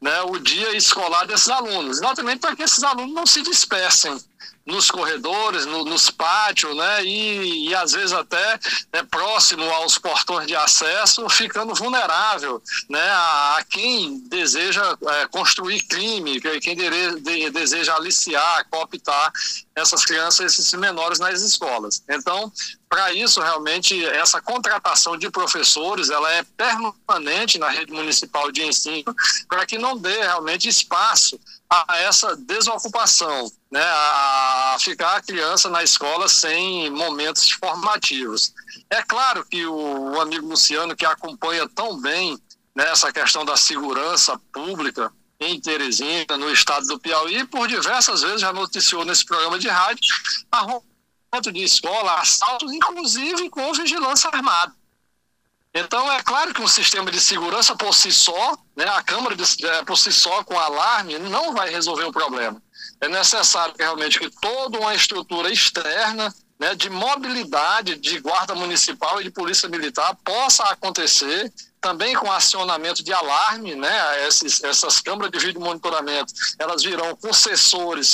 né, 0.00 0.22
o 0.22 0.38
dia 0.38 0.76
escolar 0.76 1.26
desses 1.26 1.48
alunos, 1.48 1.98
exatamente 1.98 2.40
para 2.40 2.54
que 2.54 2.62
esses 2.62 2.82
alunos 2.82 3.14
não 3.14 3.26
se 3.26 3.42
dispersem 3.42 4.18
nos 4.66 4.90
corredores, 4.90 5.64
no, 5.64 5.84
nos 5.84 6.10
pátios, 6.10 6.76
né, 6.76 7.04
e, 7.04 7.68
e 7.68 7.74
às 7.74 7.92
vezes 7.92 8.12
até 8.12 8.58
né, 8.92 9.02
próximo 9.08 9.62
aos 9.62 9.96
portões 9.96 10.46
de 10.46 10.56
acesso, 10.56 11.28
ficando 11.28 11.72
vulnerável 11.74 12.60
né, 12.88 13.00
a, 13.00 13.56
a 13.58 13.64
quem 13.64 14.18
deseja 14.28 14.82
é, 15.06 15.28
construir 15.28 15.82
crime, 15.82 16.40
quem 16.60 16.76
de, 16.76 17.20
de, 17.20 17.50
deseja 17.50 17.94
aliciar, 17.94 18.66
cooptar 18.68 19.32
essas 19.76 20.04
crianças, 20.04 20.58
esses 20.58 20.72
menores 20.74 21.20
nas 21.20 21.42
escolas. 21.42 22.02
Então, 22.08 22.52
para 22.88 23.12
isso, 23.12 23.40
realmente, 23.40 24.04
essa 24.06 24.40
contratação 24.40 25.16
de 25.16 25.30
professores, 25.30 26.08
ela 26.08 26.32
é 26.32 26.42
permanente 26.42 27.58
na 27.58 27.68
rede 27.68 27.92
municipal 27.92 28.50
de 28.50 28.62
ensino, 28.62 29.14
para 29.48 29.66
que 29.66 29.76
não 29.76 29.96
dê 29.96 30.22
realmente 30.22 30.68
espaço 30.68 31.38
a 31.68 31.98
essa 31.98 32.36
desocupação, 32.36 33.50
né, 33.76 33.82
a 33.84 34.76
ficar 34.80 35.16
a 35.16 35.20
criança 35.20 35.68
na 35.68 35.82
escola 35.82 36.30
sem 36.30 36.88
momentos 36.88 37.50
formativos. 37.50 38.54
É 38.88 39.02
claro 39.02 39.44
que 39.44 39.66
o, 39.66 40.18
amigo 40.18 40.48
Luciano, 40.48 40.96
que 40.96 41.04
acompanha 41.04 41.68
tão 41.68 42.00
bem 42.00 42.38
né, 42.74 42.88
essa 42.90 43.12
questão 43.12 43.44
da 43.44 43.54
segurança 43.54 44.40
pública 44.50 45.12
em 45.38 45.60
Teresina, 45.60 46.38
no 46.38 46.50
estado 46.50 46.86
do 46.86 46.98
Piauí, 46.98 47.44
por 47.44 47.68
diversas 47.68 48.22
vezes 48.22 48.40
já 48.40 48.50
noticiou 48.50 49.04
nesse 49.04 49.26
programa 49.26 49.58
de 49.58 49.68
rádio, 49.68 50.08
arrombamento 50.50 51.52
de 51.52 51.62
escola, 51.62 52.14
assaltos, 52.14 52.72
inclusive 52.72 53.50
com 53.50 53.74
vigilância 53.74 54.30
armada. 54.32 54.74
Então, 55.74 56.10
é 56.10 56.22
claro 56.22 56.54
que 56.54 56.62
um 56.62 56.68
sistema 56.68 57.10
de 57.10 57.20
segurança 57.20 57.76
por 57.76 57.92
si 57.92 58.10
só, 58.10 58.56
né, 58.74 58.88
a 58.88 59.02
Câmara 59.02 59.36
de, 59.36 59.66
é, 59.66 59.84
por 59.84 59.98
si 59.98 60.10
só 60.10 60.42
com 60.44 60.58
alarme, 60.58 61.18
não 61.18 61.52
vai 61.52 61.68
resolver 61.68 62.04
o 62.04 62.12
problema. 62.12 62.62
É 63.00 63.08
necessário 63.08 63.74
realmente 63.78 64.18
que 64.18 64.30
toda 64.30 64.78
uma 64.78 64.94
estrutura 64.94 65.50
externa 65.50 66.34
né, 66.58 66.74
de 66.74 66.88
mobilidade 66.88 67.96
de 67.96 68.18
guarda 68.20 68.54
municipal 68.54 69.20
e 69.20 69.24
de 69.24 69.30
polícia 69.30 69.68
militar 69.68 70.16
possa 70.24 70.64
acontecer 70.64 71.52
também 71.80 72.16
com 72.16 72.32
acionamento 72.32 73.04
de 73.04 73.12
alarme, 73.12 73.76
né? 73.76 74.26
Esses, 74.26 74.64
essas 74.64 74.98
câmeras 74.98 75.30
de 75.30 75.38
vídeo 75.38 75.60
monitoramento, 75.60 76.32
elas 76.58 76.82
virão 76.82 77.14
com 77.14 77.30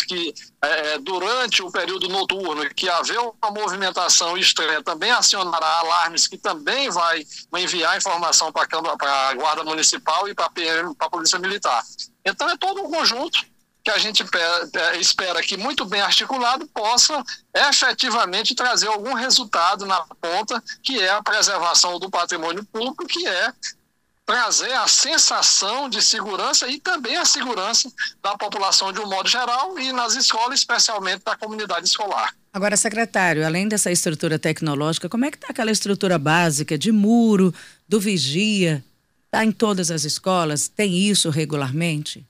que, 0.07 0.35
é, 0.61 0.99
durante 0.99 1.63
o 1.63 1.71
período 1.71 2.07
noturno, 2.09 2.69
que 2.75 2.89
haver 2.91 3.19
uma 3.19 3.51
movimentação 3.51 4.37
estranha, 4.37 4.83
também 4.83 5.11
acionará 5.11 5.79
alarmes 5.79 6.27
que 6.27 6.37
também 6.37 6.91
vai 6.91 7.25
enviar 7.57 7.97
informação 7.97 8.53
para 8.53 8.67
a 8.71 9.35
Guarda 9.35 9.65
Municipal 9.65 10.29
e 10.29 10.35
para 10.35 10.51
a 10.99 11.09
Polícia 11.11 11.39
Militar. 11.39 11.83
Então, 12.27 12.51
é 12.51 12.57
todo 12.59 12.83
um 12.83 12.91
conjunto 12.91 13.52
que 13.85 13.91
a 13.91 13.99
gente 13.99 14.25
espera 15.01 15.43
que 15.43 15.57
muito 15.57 15.85
bem 15.85 16.01
articulado 16.01 16.67
possa 16.69 17.23
efetivamente 17.55 18.55
trazer 18.55 18.87
algum 18.87 19.15
resultado 19.15 19.85
na 19.87 20.01
ponta, 20.21 20.63
que 20.83 21.01
é 21.01 21.11
a 21.11 21.23
preservação 21.23 21.99
do 21.99 22.09
patrimônio 22.09 22.65
público, 22.65 23.07
que 23.07 23.27
é 23.27 23.53
trazer 24.25 24.73
a 24.73 24.87
sensação 24.87 25.91
de 25.91 26.01
segurança 26.01 26.69
e 26.69 26.79
também 26.79 27.17
a 27.17 27.25
segurança 27.25 27.93
da 28.23 28.37
população 28.39 28.93
de 28.93 29.01
um 29.01 29.09
modo 29.09 29.29
geral 29.29 29.77
e 29.79 29.93
nas 29.93 30.15
escolas, 30.15 30.61
especialmente 30.61 31.25
da 31.25 31.37
comunidade 31.37 31.87
escolar. 31.87 32.33
Agora, 32.53 32.77
secretário, 32.77 33.45
além 33.45 33.67
dessa 33.67 33.91
estrutura 33.91 34.39
tecnológica, 34.39 35.09
como 35.09 35.25
é 35.25 35.31
que 35.31 35.39
está 35.39 35.49
aquela 35.49 35.73
estrutura 35.73 36.19
básica 36.19 36.79
de 36.79 36.93
muro, 36.93 37.53
do 37.89 37.99
vigia? 37.99 38.85
Está 39.27 39.45
em 39.45 39.51
todas 39.51 39.91
as 39.91 40.05
escolas? 40.05 40.69
Tem 40.69 40.95
isso 40.95 41.29
regularmente? 41.31 42.25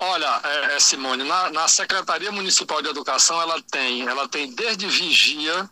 Olha, 0.00 0.40
é, 0.44 0.76
é, 0.76 0.80
Simone, 0.80 1.24
na, 1.24 1.50
na, 1.50 1.68
Secretaria 1.68 2.32
Municipal 2.32 2.80
de 2.80 2.88
Educação 2.88 3.40
ela 3.40 3.60
tem, 3.62 4.06
ela 4.06 4.28
tem 4.28 4.54
desde 4.54 4.86
vigia, 4.86 5.68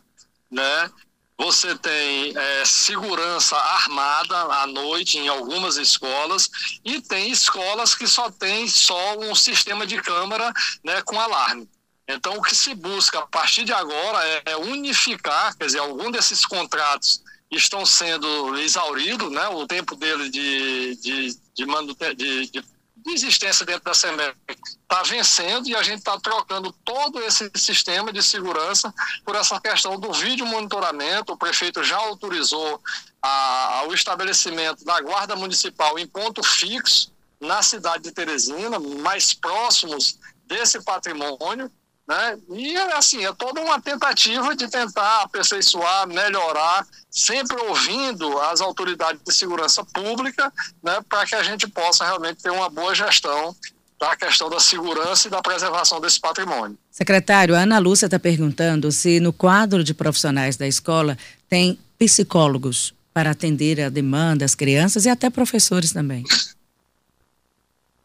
né? 0.50 0.90
Você 1.38 1.76
tem 1.76 2.36
é, 2.36 2.64
segurança 2.64 3.56
armada 3.56 4.36
à 4.36 4.66
noite 4.66 5.18
em 5.18 5.28
algumas 5.28 5.76
escolas 5.76 6.48
e 6.84 7.00
tem 7.00 7.30
escolas 7.30 7.94
que 7.94 8.06
só 8.06 8.30
tem 8.30 8.66
só 8.68 9.18
um 9.18 9.34
sistema 9.34 9.86
de 9.86 10.00
câmera, 10.00 10.52
né, 10.82 11.02
com 11.02 11.20
alarme. 11.20 11.68
Então, 12.08 12.38
o 12.38 12.42
que 12.42 12.54
se 12.54 12.74
busca 12.74 13.18
a 13.18 13.26
partir 13.26 13.64
de 13.64 13.72
agora 13.72 14.26
é, 14.26 14.42
é 14.46 14.56
unificar, 14.56 15.54
quer 15.56 15.66
dizer, 15.66 15.80
algum 15.80 16.10
desses 16.10 16.46
contratos 16.46 17.22
estão 17.50 17.84
sendo 17.84 18.56
exauridos, 18.56 19.30
né? 19.30 19.46
O 19.48 19.66
tempo 19.66 19.94
dele 19.94 20.30
de, 20.30 20.96
de, 20.96 21.36
de, 21.54 21.66
de, 22.14 22.50
de 22.50 22.75
de 23.06 23.12
existência 23.12 23.64
dentro 23.64 23.84
da 23.84 23.94
SEMEC 23.94 24.36
está 24.48 25.02
vencendo 25.04 25.68
e 25.68 25.76
a 25.76 25.82
gente 25.82 25.98
está 25.98 26.18
trocando 26.18 26.72
todo 26.84 27.22
esse 27.22 27.50
sistema 27.54 28.12
de 28.12 28.20
segurança 28.22 28.92
por 29.24 29.36
essa 29.36 29.60
questão 29.60 29.98
do 29.98 30.12
vídeo 30.12 30.44
monitoramento. 30.44 31.32
O 31.32 31.36
prefeito 31.36 31.84
já 31.84 31.96
autorizou 31.96 32.80
a, 33.22 33.84
o 33.88 33.94
estabelecimento 33.94 34.84
da 34.84 35.00
Guarda 35.00 35.36
Municipal 35.36 35.98
em 35.98 36.06
ponto 36.06 36.42
fixo 36.42 37.12
na 37.40 37.62
cidade 37.62 38.02
de 38.04 38.12
Teresina, 38.12 38.78
mais 38.80 39.32
próximos 39.32 40.18
desse 40.44 40.82
patrimônio, 40.82 41.70
né? 42.06 42.38
E, 42.50 42.76
assim, 42.76 43.24
é 43.24 43.32
toda 43.32 43.60
uma 43.60 43.80
tentativa 43.80 44.54
de 44.54 44.68
tentar 44.68 45.22
aperfeiçoar, 45.22 46.06
melhorar, 46.06 46.86
sempre 47.10 47.56
ouvindo 47.62 48.38
as 48.42 48.60
autoridades 48.60 49.20
de 49.24 49.34
segurança 49.34 49.84
pública, 49.84 50.52
né? 50.82 51.00
para 51.08 51.26
que 51.26 51.34
a 51.34 51.42
gente 51.42 51.66
possa 51.66 52.04
realmente 52.04 52.42
ter 52.42 52.50
uma 52.50 52.68
boa 52.68 52.94
gestão 52.94 53.54
da 53.98 54.14
questão 54.14 54.48
da 54.50 54.60
segurança 54.60 55.26
e 55.26 55.30
da 55.30 55.40
preservação 55.40 56.00
desse 56.00 56.20
patrimônio. 56.20 56.78
Secretário, 56.90 57.56
a 57.56 57.60
Ana 57.60 57.78
Lúcia 57.78 58.06
está 58.06 58.18
perguntando 58.18 58.92
se 58.92 59.18
no 59.20 59.32
quadro 59.32 59.82
de 59.82 59.94
profissionais 59.94 60.56
da 60.56 60.66
escola 60.66 61.16
tem 61.48 61.78
psicólogos 61.98 62.94
para 63.12 63.30
atender 63.30 63.80
a 63.80 63.88
demanda 63.88 64.44
das 64.44 64.54
crianças 64.54 65.06
e 65.06 65.08
até 65.08 65.30
professores 65.30 65.92
também. 65.92 66.24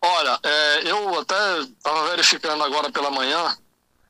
Olha, 0.01 0.39
é, 0.41 0.89
eu 0.89 1.19
até 1.19 1.59
estava 1.59 2.09
verificando 2.09 2.63
agora 2.63 2.89
pela 2.89 3.11
manhã 3.11 3.55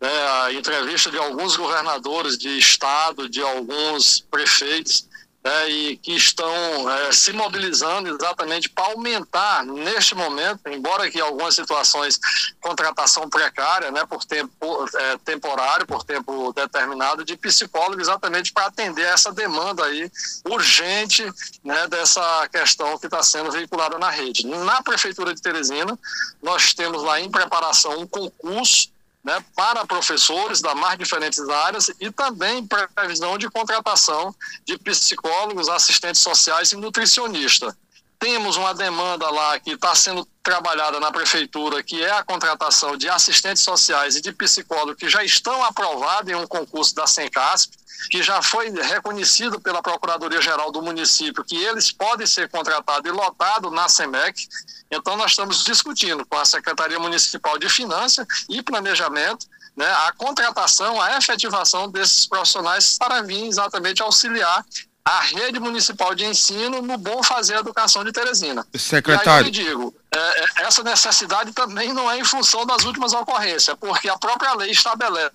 né, 0.01 0.27
a 0.43 0.51
entrevista 0.51 1.11
de 1.11 1.17
alguns 1.17 1.55
governadores 1.55 2.37
de 2.37 2.57
estado, 2.57 3.29
de 3.29 3.41
alguns 3.41 4.19
prefeitos, 4.31 5.07
né, 5.43 5.69
e 5.69 5.97
que 5.97 6.15
estão 6.15 6.89
é, 6.89 7.11
se 7.11 7.33
mobilizando 7.33 8.09
exatamente 8.09 8.69
para 8.69 8.85
aumentar 8.85 9.65
neste 9.65 10.13
momento, 10.13 10.67
embora 10.67 11.09
que 11.09 11.19
algumas 11.19 11.55
situações 11.55 12.19
contratação 12.59 13.27
precária, 13.29 13.91
né, 13.91 14.05
por 14.05 14.23
tempo 14.23 14.87
é, 14.95 15.17
temporário, 15.17 15.85
por 15.85 16.03
tempo 16.03 16.53
determinado, 16.53 17.25
de 17.25 17.35
psicólogo 17.35 18.01
exatamente 18.01 18.51
para 18.51 18.67
atender 18.67 19.05
essa 19.05 19.31
demanda 19.31 19.83
aí 19.85 20.11
urgente, 20.45 21.23
né, 21.63 21.87
dessa 21.87 22.47
questão 22.49 22.97
que 22.99 23.07
está 23.07 23.23
sendo 23.23 23.51
veiculada 23.51 23.97
na 23.97 24.09
rede. 24.09 24.45
Na 24.45 24.81
prefeitura 24.83 25.33
de 25.33 25.41
Teresina, 25.41 25.97
nós 26.41 26.73
temos 26.73 27.01
lá 27.03 27.19
em 27.19 27.31
preparação 27.31 27.99
um 27.99 28.07
concurso 28.07 28.89
né, 29.23 29.43
para 29.55 29.85
professores 29.85 30.61
das 30.61 30.75
mais 30.75 30.97
diferentes 30.97 31.39
áreas 31.47 31.91
e 31.99 32.11
também 32.11 32.67
previsão 32.95 33.37
de 33.37 33.49
contratação 33.49 34.33
de 34.65 34.77
psicólogos, 34.77 35.69
assistentes 35.69 36.21
sociais 36.21 36.71
e 36.71 36.75
nutricionistas. 36.75 37.73
Temos 38.21 38.55
uma 38.55 38.71
demanda 38.71 39.27
lá 39.31 39.59
que 39.59 39.71
está 39.71 39.95
sendo 39.95 40.23
trabalhada 40.43 40.99
na 40.99 41.11
prefeitura, 41.11 41.81
que 41.81 42.03
é 42.03 42.11
a 42.11 42.23
contratação 42.23 42.95
de 42.95 43.09
assistentes 43.09 43.63
sociais 43.63 44.15
e 44.15 44.21
de 44.21 44.31
psicólogos 44.31 44.93
que 44.95 45.09
já 45.09 45.23
estão 45.23 45.63
aprovados 45.63 46.31
em 46.31 46.35
um 46.35 46.45
concurso 46.45 46.93
da 46.93 47.07
Sencasp, 47.07 47.73
que 48.11 48.21
já 48.21 48.39
foi 48.43 48.69
reconhecido 48.69 49.59
pela 49.59 49.81
Procuradoria-Geral 49.81 50.71
do 50.71 50.83
município, 50.83 51.43
que 51.43 51.55
eles 51.57 51.91
podem 51.91 52.27
ser 52.27 52.47
contratados 52.47 53.09
e 53.09 53.11
lotados 53.11 53.71
na 53.71 53.89
SEMEC. 53.89 54.47
Então, 54.91 55.17
nós 55.17 55.31
estamos 55.31 55.63
discutindo 55.63 56.23
com 56.23 56.37
a 56.37 56.45
Secretaria 56.45 56.99
Municipal 56.99 57.57
de 57.57 57.69
Finanças 57.69 58.27
e 58.47 58.61
Planejamento 58.61 59.47
né, 59.75 59.91
a 59.91 60.11
contratação, 60.11 61.01
a 61.01 61.17
efetivação 61.17 61.89
desses 61.89 62.27
profissionais 62.27 62.97
para 62.99 63.23
vir 63.23 63.47
exatamente 63.47 64.01
auxiliar 64.01 64.63
a 65.03 65.21
rede 65.21 65.59
municipal 65.59 66.13
de 66.13 66.25
ensino 66.25 66.81
no 66.81 66.97
bom 66.97 67.23
fazer 67.23 67.55
a 67.55 67.59
educação 67.59 68.03
de 68.03 68.11
Teresina. 68.11 68.65
Secretário. 68.75 69.47
E 69.47 69.59
aí 69.59 69.65
eu 69.65 69.73
digo, 69.73 69.95
é, 70.13 70.17
é, 70.17 70.45
essa 70.67 70.83
necessidade 70.83 71.51
também 71.53 71.93
não 71.93 72.09
é 72.09 72.19
em 72.19 72.23
função 72.23 72.65
das 72.65 72.83
últimas 72.83 73.13
ocorrências, 73.13 73.75
porque 73.79 74.07
a 74.07 74.17
própria 74.17 74.53
lei 74.53 74.71
estabelece 74.71 75.31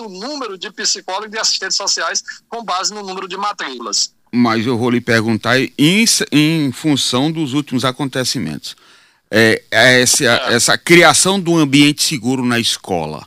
o 0.00 0.08
número 0.08 0.56
de 0.56 0.70
psicólogos 0.70 1.28
e 1.28 1.30
de 1.30 1.38
assistentes 1.38 1.76
sociais 1.76 2.22
com 2.48 2.64
base 2.64 2.92
no 2.92 3.02
número 3.02 3.28
de 3.28 3.36
matrículas. 3.36 4.12
Mas 4.32 4.66
eu 4.66 4.78
vou 4.78 4.90
lhe 4.90 5.00
perguntar 5.00 5.58
em, 5.58 6.04
em 6.32 6.72
função 6.72 7.30
dos 7.30 7.52
últimos 7.52 7.84
acontecimentos 7.84 8.76
é, 9.30 9.62
é 9.70 10.02
essa, 10.02 10.24
é. 10.24 10.54
essa 10.54 10.76
criação 10.76 11.38
do 11.38 11.56
ambiente 11.56 12.02
seguro 12.02 12.44
na 12.44 12.58
escola. 12.58 13.26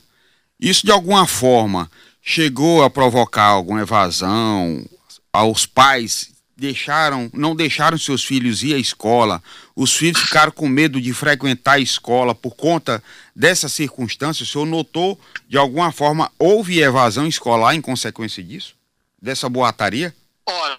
Isso 0.60 0.86
de 0.86 0.92
alguma 0.92 1.26
forma 1.26 1.90
chegou 2.22 2.84
a 2.84 2.90
provocar 2.90 3.46
alguma 3.46 3.82
evasão 3.82 4.86
aos 5.34 5.66
pais 5.66 6.32
deixaram, 6.56 7.30
não 7.34 7.56
deixaram 7.56 7.98
seus 7.98 8.24
filhos 8.24 8.64
ir 8.64 8.76
à 8.76 8.78
escola, 8.78 9.42
os 9.76 9.94
filhos 9.94 10.22
ficaram 10.22 10.52
com 10.52 10.68
medo 10.68 11.02
de 11.02 11.12
frequentar 11.14 11.74
a 11.74 11.80
escola 11.80 12.36
por 12.36 12.56
conta 12.56 13.04
dessa 13.36 13.68
circunstância. 13.68 14.44
O 14.44 14.46
senhor 14.46 14.66
notou, 14.66 15.20
de 15.48 15.58
alguma 15.58 15.92
forma, 15.92 16.32
houve 16.38 16.80
evasão 16.80 17.28
escolar 17.28 17.74
em 17.74 17.82
consequência 17.82 18.44
disso? 18.44 18.76
Dessa 19.20 19.50
boataria? 19.50 20.16
Olha, 20.46 20.78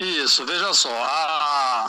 isso, 0.00 0.44
veja 0.44 0.72
só, 0.74 0.90
a, 0.90 1.86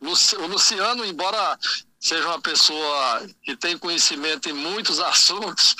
o 0.00 0.46
Luciano, 0.46 1.04
embora 1.04 1.58
seja 2.00 2.26
uma 2.26 2.40
pessoa 2.40 3.26
que 3.42 3.56
tem 3.56 3.78
conhecimento 3.78 4.48
em 4.48 4.52
muitos 4.52 4.98
assuntos, 5.00 5.76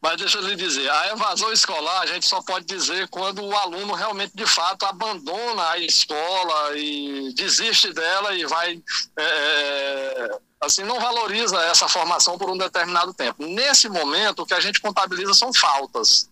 mas 0.00 0.18
deixa 0.18 0.38
eu 0.38 0.46
lhe 0.46 0.54
dizer, 0.54 0.88
a 0.90 1.12
evasão 1.12 1.52
escolar 1.52 2.02
a 2.02 2.06
gente 2.06 2.26
só 2.26 2.42
pode 2.42 2.66
dizer 2.66 3.08
quando 3.08 3.42
o 3.42 3.56
aluno 3.56 3.94
realmente, 3.94 4.32
de 4.34 4.46
fato, 4.46 4.84
abandona 4.84 5.70
a 5.70 5.78
escola 5.78 6.76
e 6.76 7.32
desiste 7.34 7.92
dela 7.92 8.34
e 8.34 8.44
vai. 8.46 8.82
É, 9.16 10.38
assim, 10.60 10.84
não 10.84 11.00
valoriza 11.00 11.58
essa 11.62 11.88
formação 11.88 12.36
por 12.38 12.50
um 12.50 12.58
determinado 12.58 13.12
tempo. 13.14 13.44
Nesse 13.46 13.88
momento, 13.88 14.42
o 14.42 14.46
que 14.46 14.54
a 14.54 14.60
gente 14.60 14.80
contabiliza 14.80 15.34
são 15.34 15.52
faltas. 15.52 16.28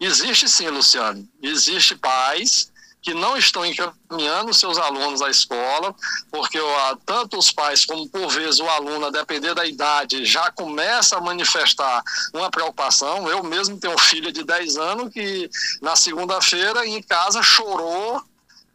Existe 0.00 0.48
sim, 0.48 0.68
Luciano. 0.68 1.28
Existe 1.40 1.94
pais 1.94 2.71
que 3.02 3.12
não 3.12 3.36
estão 3.36 3.66
encaminhando 3.66 4.54
seus 4.54 4.78
alunos 4.78 5.20
à 5.20 5.28
escola, 5.28 5.92
porque 6.30 6.58
tanto 7.04 7.36
os 7.36 7.50
pais 7.50 7.84
como, 7.84 8.08
por 8.08 8.28
vezes, 8.28 8.60
o 8.60 8.68
aluno, 8.68 9.06
a 9.06 9.10
depender 9.10 9.54
da 9.54 9.66
idade, 9.66 10.24
já 10.24 10.50
começa 10.52 11.16
a 11.16 11.20
manifestar 11.20 12.02
uma 12.32 12.48
preocupação. 12.48 13.28
Eu 13.28 13.42
mesmo 13.42 13.76
tenho 13.76 13.94
um 13.94 13.98
filho 13.98 14.30
de 14.32 14.44
10 14.44 14.76
anos 14.76 15.12
que, 15.12 15.50
na 15.80 15.96
segunda-feira, 15.96 16.86
em 16.86 17.02
casa, 17.02 17.42
chorou 17.42 18.22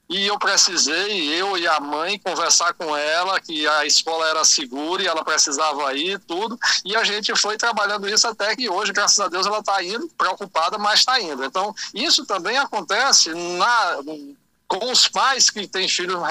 e 0.09 0.25
eu 0.25 0.39
precisei, 0.39 1.33
eu 1.33 1.57
e 1.57 1.67
a 1.67 1.79
mãe, 1.81 2.17
conversar 2.19 2.73
com 2.73 2.95
ela 2.95 3.39
que 3.41 3.67
a 3.67 3.85
escola 3.85 4.27
era 4.29 4.45
segura 4.45 5.03
e 5.03 5.07
ela 5.07 5.23
precisava 5.23 5.93
ir, 5.95 6.17
tudo. 6.19 6.57
E 6.85 6.95
a 6.95 7.03
gente 7.03 7.35
foi 7.35 7.57
trabalhando 7.57 8.07
isso 8.07 8.25
até 8.25 8.55
que 8.55 8.69
hoje, 8.69 8.93
graças 8.93 9.19
a 9.19 9.27
Deus, 9.27 9.45
ela 9.45 9.59
está 9.59 9.83
indo, 9.83 10.07
preocupada, 10.17 10.77
mas 10.77 10.99
está 10.99 11.19
indo. 11.19 11.43
Então, 11.43 11.75
isso 11.93 12.25
também 12.25 12.57
acontece 12.57 13.33
na, 13.33 13.97
com 14.65 14.91
os 14.91 15.09
pais 15.09 15.49
que 15.49 15.67
têm 15.67 15.89
filhos 15.89 16.21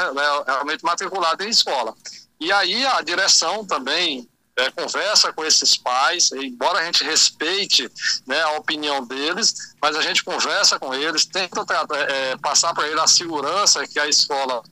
realmente 0.46 0.82
matriculados 0.82 1.44
em 1.44 1.50
escola. 1.50 1.94
E 2.40 2.50
aí 2.50 2.84
a 2.86 3.02
direção 3.02 3.64
também 3.64 4.26
é, 4.56 4.70
conversa 4.70 5.32
com 5.32 5.44
esses 5.44 5.76
pais, 5.76 6.32
embora 6.32 6.78
a 6.78 6.84
gente 6.84 7.04
respeite 7.04 7.90
né, 8.26 8.40
a 8.42 8.52
opinião 8.52 9.04
deles, 9.04 9.74
mas 9.80 9.94
a 9.96 10.00
gente 10.02 10.24
conversa 10.24 10.78
com 10.78 10.94
eles, 10.94 11.26
tenta 11.26 11.64
é, 12.08 12.36
passar 12.38 12.72
para 12.74 12.88
eles 12.88 13.00
a 13.00 13.06
segurança 13.06 13.86
que 13.86 13.98
a 13.98 14.08
escola 14.08 14.62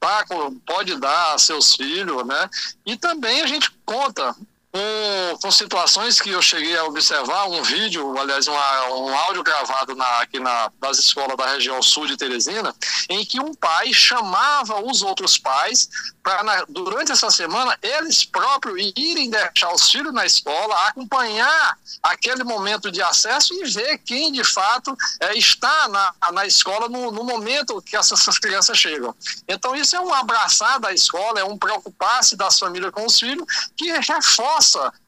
tá, 0.00 0.24
pode 0.66 0.98
dar 0.98 1.34
a 1.34 1.38
seus 1.38 1.74
filhos, 1.76 2.26
né? 2.26 2.48
E 2.86 2.96
também 2.96 3.42
a 3.42 3.46
gente 3.46 3.70
conta 3.84 4.34
com, 4.74 5.38
com, 5.40 5.50
situações 5.52 6.20
que 6.20 6.30
eu 6.30 6.42
cheguei 6.42 6.76
a 6.76 6.84
observar, 6.84 7.48
um 7.48 7.62
vídeo, 7.62 8.18
aliás, 8.18 8.48
uma, 8.48 8.88
um 8.88 9.16
áudio 9.16 9.44
gravado 9.44 9.94
na, 9.94 10.18
aqui 10.18 10.40
na, 10.40 10.68
das 10.80 10.98
escolas 10.98 11.36
da 11.36 11.46
região 11.46 11.80
sul 11.80 12.08
de 12.08 12.16
Teresina, 12.16 12.74
em 13.08 13.24
que 13.24 13.38
um 13.38 13.54
pai 13.54 13.92
chamava 13.92 14.84
os 14.84 15.00
outros 15.00 15.38
pais 15.38 15.88
para, 16.24 16.64
durante 16.68 17.12
essa 17.12 17.30
semana, 17.30 17.78
eles 17.80 18.24
próprios 18.24 18.92
irem 18.96 19.30
deixar 19.30 19.72
os 19.72 19.88
filhos 19.88 20.12
na 20.12 20.26
escola, 20.26 20.88
acompanhar 20.88 21.78
aquele 22.02 22.42
momento 22.42 22.90
de 22.90 23.00
acesso 23.00 23.54
e 23.54 23.70
ver 23.70 23.98
quem, 23.98 24.32
de 24.32 24.42
fato, 24.42 24.96
é, 25.20 25.38
está 25.38 25.86
na, 25.86 26.32
na 26.32 26.46
escola 26.46 26.88
no, 26.88 27.12
no 27.12 27.22
momento 27.22 27.80
que 27.80 27.96
essas 27.96 28.38
crianças 28.40 28.76
chegam. 28.76 29.14
Então, 29.46 29.76
isso 29.76 29.94
é 29.94 30.00
um 30.00 30.12
abraçar 30.12 30.80
da 30.80 30.92
escola, 30.92 31.38
é 31.38 31.44
um 31.44 31.56
preocupar-se 31.56 32.34
das 32.34 32.58
famílias 32.58 32.90
com 32.90 33.06
os 33.06 33.20
filhos, 33.20 33.46
que 33.76 33.92
reforça 33.92 34.63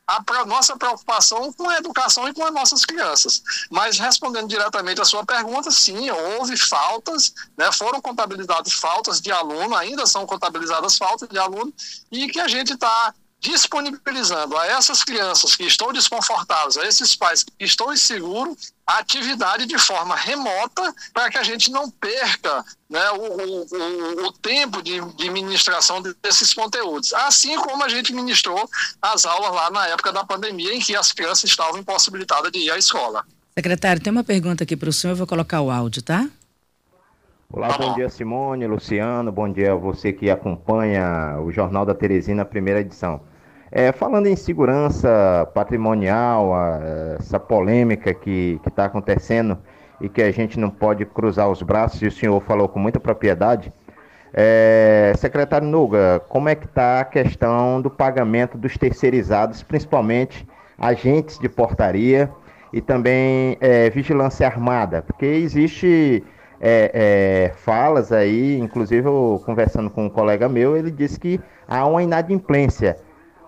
a 0.07 0.45
nossa 0.45 0.77
preocupação 0.77 1.53
com 1.53 1.69
a 1.69 1.79
educação 1.79 2.29
e 2.29 2.35
com 2.35 2.45
as 2.45 2.53
nossas 2.53 2.85
crianças. 2.85 3.43
Mas 3.71 3.99
respondendo 3.99 4.49
diretamente 4.49 5.01
à 5.01 5.05
sua 5.05 5.25
pergunta, 5.25 5.71
sim, 5.71 6.11
houve 6.11 6.57
faltas, 6.57 7.35
né, 7.57 7.71
foram 7.73 8.01
contabilizadas 8.01 8.73
faltas 8.73 9.21
de 9.21 9.33
aluno, 9.33 9.75
ainda 9.75 10.07
são 10.07 10.27
contabilizadas 10.27 10.97
faltas 10.97 11.29
de 11.29 11.39
aluno, 11.39 11.73
e 12.11 12.29
que 12.29 12.41
a 12.41 12.49
gente 12.49 12.73
está 12.73 13.15
disponibilizando 13.41 14.57
a 14.57 14.67
essas 14.67 15.05
crianças 15.05 15.55
que 15.55 15.65
estão 15.65 15.93
desconfortáveis, 15.93 16.77
a 16.77 16.87
esses 16.87 17.15
pais 17.15 17.43
que 17.43 17.65
estão 17.65 17.93
inseguros, 17.93 18.73
a 18.87 18.99
atividade 18.99 19.67
de 19.67 19.79
forma 19.79 20.17
remota 20.17 20.95
para 21.13 21.31
que 21.31 21.39
a 21.39 21.43
gente 21.43 21.71
não 21.71 21.91
perca 21.91 22.65
né, 22.89 23.11
o, 23.11 23.21
o, 23.21 24.27
o, 24.27 24.33
tempo 24.33 24.81
de, 24.83 25.01
de 25.17 25.31
ministração 25.31 26.03
desses 26.23 26.55
conteúdos. 26.55 27.13
Assim 27.13 27.57
como 27.57 27.83
a 27.85 27.89
gente 27.89 28.13
ministrou 28.13 28.69
as 29.03 29.25
aulas 29.25 29.53
lá 29.53 29.71
na 29.71 29.87
época 29.89 30.13
da 30.13 30.25
pandemia, 30.25 30.75
em 30.75 30.81
que 30.81 30.95
as 30.95 31.13
crianças 31.13 31.51
estavam 31.51 31.79
impossibilitadas 31.79 32.51
de 32.53 32.61
ir 32.61 32.71
à 32.71 32.79
escola. 32.79 33.25
Secretário, 33.55 34.03
tem 34.03 34.11
uma 34.11 34.25
pergunta 34.25 34.65
aqui 34.65 34.77
para 34.77 34.89
o 34.89 34.93
senhor, 34.93 35.13
eu 35.13 35.17
vou 35.17 35.27
colocar 35.27 35.61
o 35.61 35.71
áudio, 35.71 36.03
tá? 36.03 36.29
Olá, 37.53 37.69
bom 37.79 37.95
dia 37.95 38.09
Simone, 38.09 38.67
Luciano, 38.67 39.31
bom 39.31 39.49
dia 39.49 39.73
a 39.73 39.77
você 39.77 40.13
que 40.13 40.29
acompanha 40.29 41.39
o 41.41 41.53
Jornal 41.53 41.87
da 41.87 41.95
Teresina, 41.95 42.45
primeira 42.45 42.81
edição. 42.81 43.21
É, 43.71 43.93
falando 43.93 44.27
em 44.27 44.35
segurança 44.35 45.49
patrimonial, 45.55 46.53
essa 47.19 47.39
polêmica 47.39 48.13
que 48.13 48.61
está 48.67 48.87
acontecendo 48.87 49.57
e 50.01 50.09
que 50.09 50.23
a 50.23 50.31
gente 50.33 50.59
não 50.59 50.69
pode 50.69 51.07
cruzar 51.07 51.49
os 51.49 51.63
braços, 51.63 52.03
e 52.03 52.07
o 52.09 52.11
senhor 52.11 52.39
falou 52.41 52.69
com 52.69 52.81
muita 52.81 52.99
propriedade. 52.99 53.73
É, 54.35 55.13
secretário 55.17 55.69
Nuga, 55.69 56.21
como 56.29 56.49
é 56.49 56.55
que 56.57 56.67
está 56.67 57.01
a 57.01 57.05
questão 57.05 57.81
do 57.81 57.89
pagamento 57.89 58.59
dos 58.59 58.77
terceirizados, 58.77 59.63
principalmente 59.63 60.47
agentes 60.77 61.39
de 61.39 61.49
portaria 61.49 62.29
e 62.73 62.81
também 62.81 63.57
é, 63.61 63.89
vigilância 63.89 64.47
armada? 64.47 65.01
Porque 65.03 65.25
existe 65.25 66.25
é, 66.61 66.91
é, 66.95 67.59
falas 67.59 68.13
aí, 68.13 68.59
inclusive 68.59 69.07
eu 69.07 69.43
conversando 69.45 69.91
com 69.91 70.07
um 70.07 70.11
colega 70.11 70.49
meu, 70.49 70.77
ele 70.77 70.91
disse 70.91 71.19
que 71.19 71.41
há 71.69 71.87
uma 71.87 72.03
inadimplência 72.03 72.97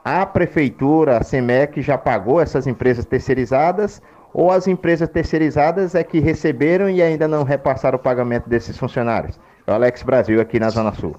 a 0.04 0.24
prefeitura, 0.24 1.18
a 1.18 1.22
SEMEC, 1.22 1.82
já 1.82 1.98
pagou 1.98 2.40
essas 2.40 2.66
empresas 2.66 3.04
terceirizadas 3.04 4.00
ou 4.32 4.50
as 4.50 4.66
empresas 4.66 5.06
terceirizadas 5.08 5.94
é 5.94 6.02
que 6.02 6.18
receberam 6.18 6.88
e 6.88 7.02
ainda 7.02 7.28
não 7.28 7.42
repassaram 7.42 7.98
o 7.98 8.00
pagamento 8.00 8.48
desses 8.48 8.76
funcionários? 8.76 9.38
É 9.66 9.70
o 9.70 9.74
Alex 9.74 10.02
Brasil 10.02 10.40
aqui 10.40 10.58
na 10.58 10.70
Zona 10.70 10.94
Sul. 10.94 11.14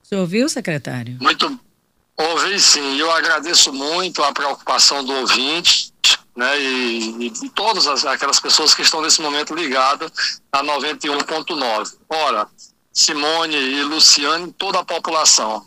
Você 0.00 0.14
ouviu, 0.14 0.48
secretário? 0.48 1.16
Muito. 1.20 1.58
Ouvi 2.16 2.60
sim. 2.60 2.98
Eu 2.98 3.10
agradeço 3.10 3.72
muito 3.72 4.22
a 4.22 4.32
preocupação 4.32 5.04
do 5.04 5.12
ouvinte. 5.12 5.92
Né, 6.36 6.60
e, 6.60 7.26
e 7.26 7.48
todas 7.50 7.86
as, 7.86 8.04
aquelas 8.04 8.40
pessoas 8.40 8.74
que 8.74 8.82
estão 8.82 9.00
nesse 9.00 9.22
momento 9.22 9.54
ligadas 9.54 10.10
a 10.50 10.64
91.9. 10.64 11.96
Ora, 12.08 12.48
Simone 12.92 13.56
e 13.56 13.82
Luciane, 13.84 14.52
toda 14.52 14.80
a 14.80 14.84
população, 14.84 15.64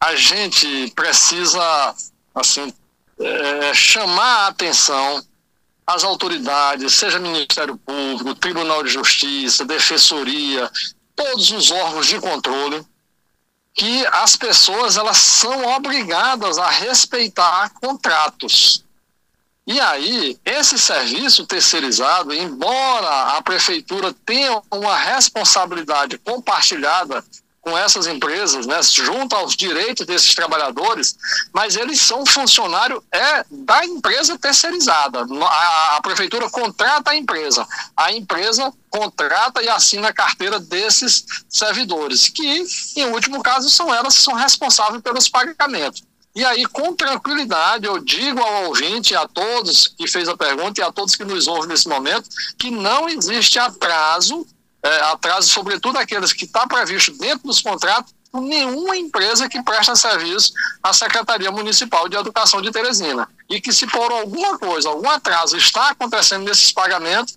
a 0.00 0.14
gente 0.14 0.90
precisa 0.94 1.94
assim 2.34 2.72
é, 3.18 3.74
chamar 3.74 4.44
a 4.44 4.46
atenção 4.48 5.22
às 5.86 6.04
autoridades, 6.04 6.94
seja 6.94 7.18
Ministério 7.18 7.76
Público, 7.76 8.34
Tribunal 8.34 8.82
de 8.82 8.90
Justiça, 8.90 9.64
Defensoria, 9.64 10.70
todos 11.14 11.50
os 11.50 11.70
órgãos 11.70 12.06
de 12.06 12.20
controle, 12.20 12.84
que 13.72 14.06
as 14.06 14.36
pessoas 14.36 14.96
elas 14.96 15.18
são 15.18 15.74
obrigadas 15.76 16.58
a 16.58 16.68
respeitar 16.68 17.70
contratos. 17.80 18.84
E 19.66 19.80
aí, 19.80 20.38
esse 20.44 20.78
serviço 20.78 21.44
terceirizado, 21.44 22.32
embora 22.32 23.36
a 23.36 23.42
prefeitura 23.42 24.14
tenha 24.24 24.62
uma 24.70 24.96
responsabilidade 24.96 26.18
compartilhada 26.18 27.24
com 27.60 27.76
essas 27.76 28.06
empresas, 28.06 28.64
né, 28.64 28.80
junto 28.80 29.34
aos 29.34 29.56
direitos 29.56 30.06
desses 30.06 30.32
trabalhadores, 30.36 31.16
mas 31.52 31.74
eles 31.74 32.00
são 32.00 32.24
funcionário 32.24 33.02
é 33.10 33.44
da 33.50 33.84
empresa 33.84 34.38
terceirizada. 34.38 35.26
A, 35.42 35.96
a 35.96 36.00
prefeitura 36.00 36.48
contrata 36.48 37.10
a 37.10 37.16
empresa, 37.16 37.66
a 37.96 38.12
empresa 38.12 38.72
contrata 38.88 39.64
e 39.64 39.68
assina 39.68 40.10
a 40.10 40.14
carteira 40.14 40.60
desses 40.60 41.24
servidores, 41.48 42.28
que, 42.28 42.64
em 42.94 43.06
último 43.06 43.42
caso, 43.42 43.68
são 43.68 43.92
elas 43.92 44.16
que 44.16 44.22
são 44.22 44.34
responsáveis 44.34 45.02
pelos 45.02 45.28
pagamentos. 45.28 46.04
E 46.36 46.44
aí, 46.44 46.66
com 46.66 46.94
tranquilidade, 46.94 47.86
eu 47.86 47.98
digo 47.98 48.38
ao 48.40 48.66
ouvinte, 48.66 49.16
a 49.16 49.26
todos 49.26 49.88
que 49.88 50.06
fez 50.06 50.28
a 50.28 50.36
pergunta 50.36 50.80
e 50.80 50.84
a 50.84 50.92
todos 50.92 51.16
que 51.16 51.24
nos 51.24 51.48
ouvem 51.48 51.68
nesse 51.68 51.88
momento, 51.88 52.28
que 52.58 52.70
não 52.70 53.08
existe 53.08 53.58
atraso 53.58 54.46
é, 54.86 55.00
atraso, 55.06 55.48
sobretudo 55.48 55.98
aqueles 55.98 56.32
que 56.32 56.44
está 56.44 56.66
previsto 56.66 57.10
dentro 57.18 57.48
dos 57.48 57.60
contratos, 57.60 58.14
por 58.30 58.40
nenhuma 58.40 58.96
empresa 58.96 59.48
que 59.48 59.62
presta 59.62 59.96
serviço 59.96 60.52
à 60.82 60.92
Secretaria 60.92 61.50
Municipal 61.50 62.08
de 62.08 62.16
Educação 62.16 62.60
de 62.62 62.70
Teresina. 62.70 63.28
E 63.48 63.60
que 63.60 63.72
se 63.72 63.86
por 63.86 64.12
alguma 64.12 64.58
coisa, 64.58 64.88
algum 64.88 65.08
atraso 65.10 65.56
está 65.56 65.90
acontecendo 65.90 66.44
nesses 66.44 66.70
pagamentos, 66.70 67.36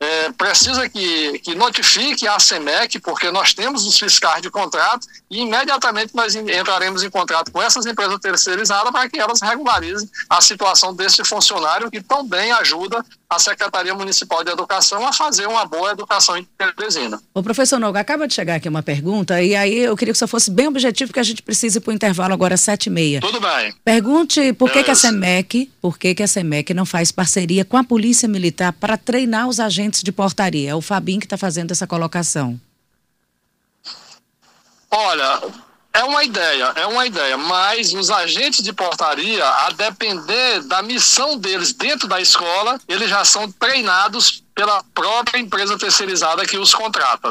é, 0.00 0.30
precisa 0.32 0.88
que, 0.88 1.38
que 1.40 1.54
notifique 1.54 2.26
a 2.26 2.38
SEMEC, 2.38 3.00
porque 3.00 3.30
nós 3.30 3.52
temos 3.52 3.84
os 3.84 3.98
fiscais 3.98 4.40
de 4.40 4.50
contrato, 4.50 5.06
e 5.28 5.40
imediatamente 5.40 6.14
nós 6.14 6.34
entraremos 6.34 7.02
em 7.02 7.10
contrato 7.10 7.50
com 7.50 7.60
essas 7.60 7.84
empresas 7.84 8.18
terceirizadas 8.20 8.92
para 8.92 9.08
que 9.08 9.18
elas 9.18 9.40
regularizem 9.40 10.08
a 10.30 10.40
situação 10.40 10.94
desse 10.94 11.24
funcionário 11.24 11.90
que 11.90 12.00
também 12.00 12.52
ajuda 12.52 13.04
a 13.30 13.38
Secretaria 13.38 13.94
Municipal 13.94 14.42
de 14.42 14.50
Educação 14.50 15.06
a 15.06 15.12
fazer 15.12 15.46
uma 15.46 15.66
boa 15.66 15.90
educação 15.92 16.36
em 16.38 16.48
Teresina. 16.56 17.20
O 17.34 17.42
professor 17.42 17.78
Noga, 17.78 18.00
acaba 18.00 18.26
de 18.26 18.32
chegar 18.32 18.54
aqui 18.54 18.68
uma 18.68 18.82
pergunta, 18.82 19.42
e 19.42 19.54
aí 19.54 19.80
eu 19.80 19.94
queria 19.96 20.12
que 20.12 20.18
você 20.18 20.26
fosse 20.26 20.50
bem 20.50 20.66
objetivo, 20.66 21.08
porque 21.08 21.20
a 21.20 21.24
gente 21.24 21.42
precisa 21.42 21.76
ir 21.76 21.80
para 21.82 21.90
o 21.90 21.94
intervalo 21.94 22.32
agora 22.32 22.54
às 22.54 22.62
sete 22.62 22.86
e 22.86 22.90
meia. 22.90 23.20
Tudo 23.20 23.38
bem. 23.38 23.74
Pergunte 23.84 24.54
por 24.54 24.70
que, 24.70 24.82
que 24.82 24.90
a 24.90 24.94
SEMEC, 24.94 25.70
por 25.80 25.98
que, 25.98 26.14
que 26.14 26.22
a 26.22 26.28
SEMEC 26.28 26.72
não 26.72 26.86
faz 26.86 27.12
parceria 27.12 27.66
com 27.66 27.76
a 27.76 27.84
Polícia 27.84 28.26
Militar 28.26 28.72
para 28.72 28.96
treinar 28.96 29.46
os 29.46 29.60
agentes 29.60 30.02
de 30.02 30.10
portaria? 30.10 30.70
É 30.70 30.74
o 30.74 30.80
Fabinho 30.80 31.20
que 31.20 31.26
está 31.26 31.36
fazendo 31.36 31.72
essa 31.72 31.86
colocação. 31.86 32.58
Olha, 34.90 35.42
é 35.92 36.04
uma 36.04 36.22
ideia, 36.22 36.72
é 36.76 36.86
uma 36.86 37.06
ideia, 37.06 37.36
mas 37.36 37.92
os 37.92 38.10
agentes 38.10 38.62
de 38.62 38.72
portaria, 38.72 39.44
a 39.44 39.70
depender 39.70 40.60
da 40.62 40.82
missão 40.82 41.36
deles 41.36 41.72
dentro 41.72 42.06
da 42.06 42.20
escola, 42.20 42.80
eles 42.86 43.10
já 43.10 43.24
são 43.24 43.50
treinados 43.50 44.44
pela 44.54 44.82
própria 44.94 45.38
empresa 45.38 45.78
terceirizada 45.78 46.46
que 46.46 46.58
os 46.58 46.74
contrata. 46.74 47.30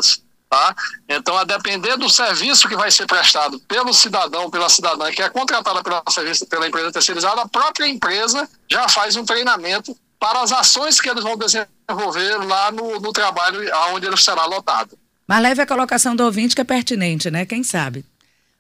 Tá? 0.50 0.74
Então, 1.10 1.38
a 1.38 1.44
depender 1.44 1.98
do 1.98 2.10
serviço 2.10 2.70
que 2.70 2.76
vai 2.76 2.90
ser 2.90 3.06
prestado 3.06 3.60
pelo 3.68 3.94
cidadão, 3.94 4.50
pela 4.50 4.70
cidadã 4.70 5.12
que 5.12 5.22
é 5.22 5.30
contratada 5.30 5.84
pela, 5.84 6.02
serviço, 6.10 6.48
pela 6.48 6.68
empresa 6.68 6.92
terceirizada, 6.92 7.42
a 7.42 7.48
própria 7.48 7.86
empresa 7.86 8.50
já 8.70 8.88
faz 8.88 9.18
um 9.18 9.26
treinamento 9.26 9.96
para 10.18 10.42
as 10.42 10.52
ações 10.52 11.02
que 11.02 11.10
eles 11.10 11.24
vão 11.24 11.38
desenvolver 11.38 12.38
lá 12.46 12.72
no, 12.72 13.00
no 13.00 13.12
trabalho 13.12 13.60
onde 13.94 14.08
ele 14.08 14.18
será 14.18 14.46
lotado. 14.46 14.98
Mas 15.28 15.44
leve 15.44 15.62
a 15.62 15.68
colocação 15.68 16.16
do 16.16 16.24
ouvinte 16.24 16.56
que 16.56 16.62
é 16.62 16.64
pertinente, 16.64 17.30
né? 17.30 17.46
Quem 17.46 17.62
sabe? 17.62 18.06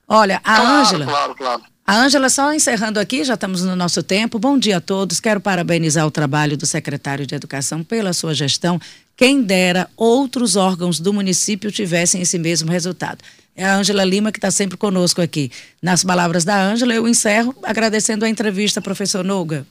Olha, 0.08 0.39
a 0.43 0.62
Ângela. 0.62 1.06
Claro, 1.06 1.36
claro, 1.36 1.36
claro. 1.36 1.78
A 1.86 2.02
Ângela, 2.02 2.30
só 2.30 2.54
encerrando 2.54 3.00
aqui, 3.00 3.24
já 3.24 3.34
estamos 3.36 3.63
no 3.63 3.76
nosso 3.76 4.02
tempo. 4.02 4.39
Bom 4.39 4.58
dia 4.58 4.78
a 4.78 4.82
todos. 4.82 5.20
Quero 5.20 5.39
parabenizar 5.39 6.06
o 6.06 6.12
trabalho 6.12 6.58
do 6.58 6.65
secretário 6.65 7.26
de 7.26 7.36
Educação 7.36 7.84
pela 7.84 8.13
sua 8.13 8.34
gestão. 8.34 8.80
Quem 9.15 9.41
dera 9.41 9.89
outros 9.96 10.56
órgãos 10.56 11.00
do 11.00 11.13
município 11.13 11.72
tivessem 11.72 12.22
esse 12.22 12.38
mesmo 12.38 12.72
resultado. 12.72 13.20
É 13.56 13.65
a 13.65 13.76
Ângela 13.76 14.04
Lima 14.04 14.32
que 14.32 14.38
está 14.38 14.52
sempre 14.52 14.78
conosco 14.78 15.22
aqui. 15.22 15.52
Nas 15.82 16.04
palavras 16.04 16.46
da 16.46 16.62
Ângela, 16.62 16.93
eu 16.93 17.08
encerro 17.08 17.56
agradecendo 17.63 18.24
a 18.24 18.30
entrevista, 18.30 18.82
professor 18.82 19.24
Noga. 19.24 19.65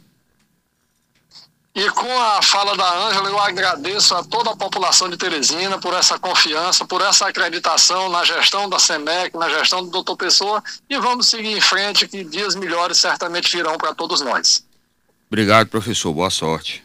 E 1.76 1.90
com 1.90 2.10
a 2.18 2.40
fala 2.40 2.74
da 2.74 3.06
Ângela, 3.06 3.28
eu 3.28 3.38
agradeço 3.38 4.14
a 4.14 4.24
toda 4.24 4.50
a 4.50 4.56
população 4.56 5.10
de 5.10 5.18
Teresina 5.18 5.78
por 5.78 5.92
essa 5.92 6.18
confiança, 6.18 6.86
por 6.86 7.02
essa 7.02 7.28
acreditação 7.28 8.08
na 8.08 8.24
gestão 8.24 8.66
da 8.66 8.78
SEMEC, 8.78 9.36
na 9.36 9.50
gestão 9.50 9.84
do 9.84 9.90
doutor 9.90 10.16
Pessoa, 10.16 10.64
e 10.88 10.98
vamos 10.98 11.26
seguir 11.26 11.54
em 11.54 11.60
frente, 11.60 12.08
que 12.08 12.24
dias 12.24 12.54
melhores 12.54 12.96
certamente 12.96 13.54
virão 13.54 13.76
para 13.76 13.94
todos 13.94 14.22
nós. 14.22 14.64
Obrigado, 15.28 15.68
professor. 15.68 16.14
Boa 16.14 16.30
sorte. 16.30 16.82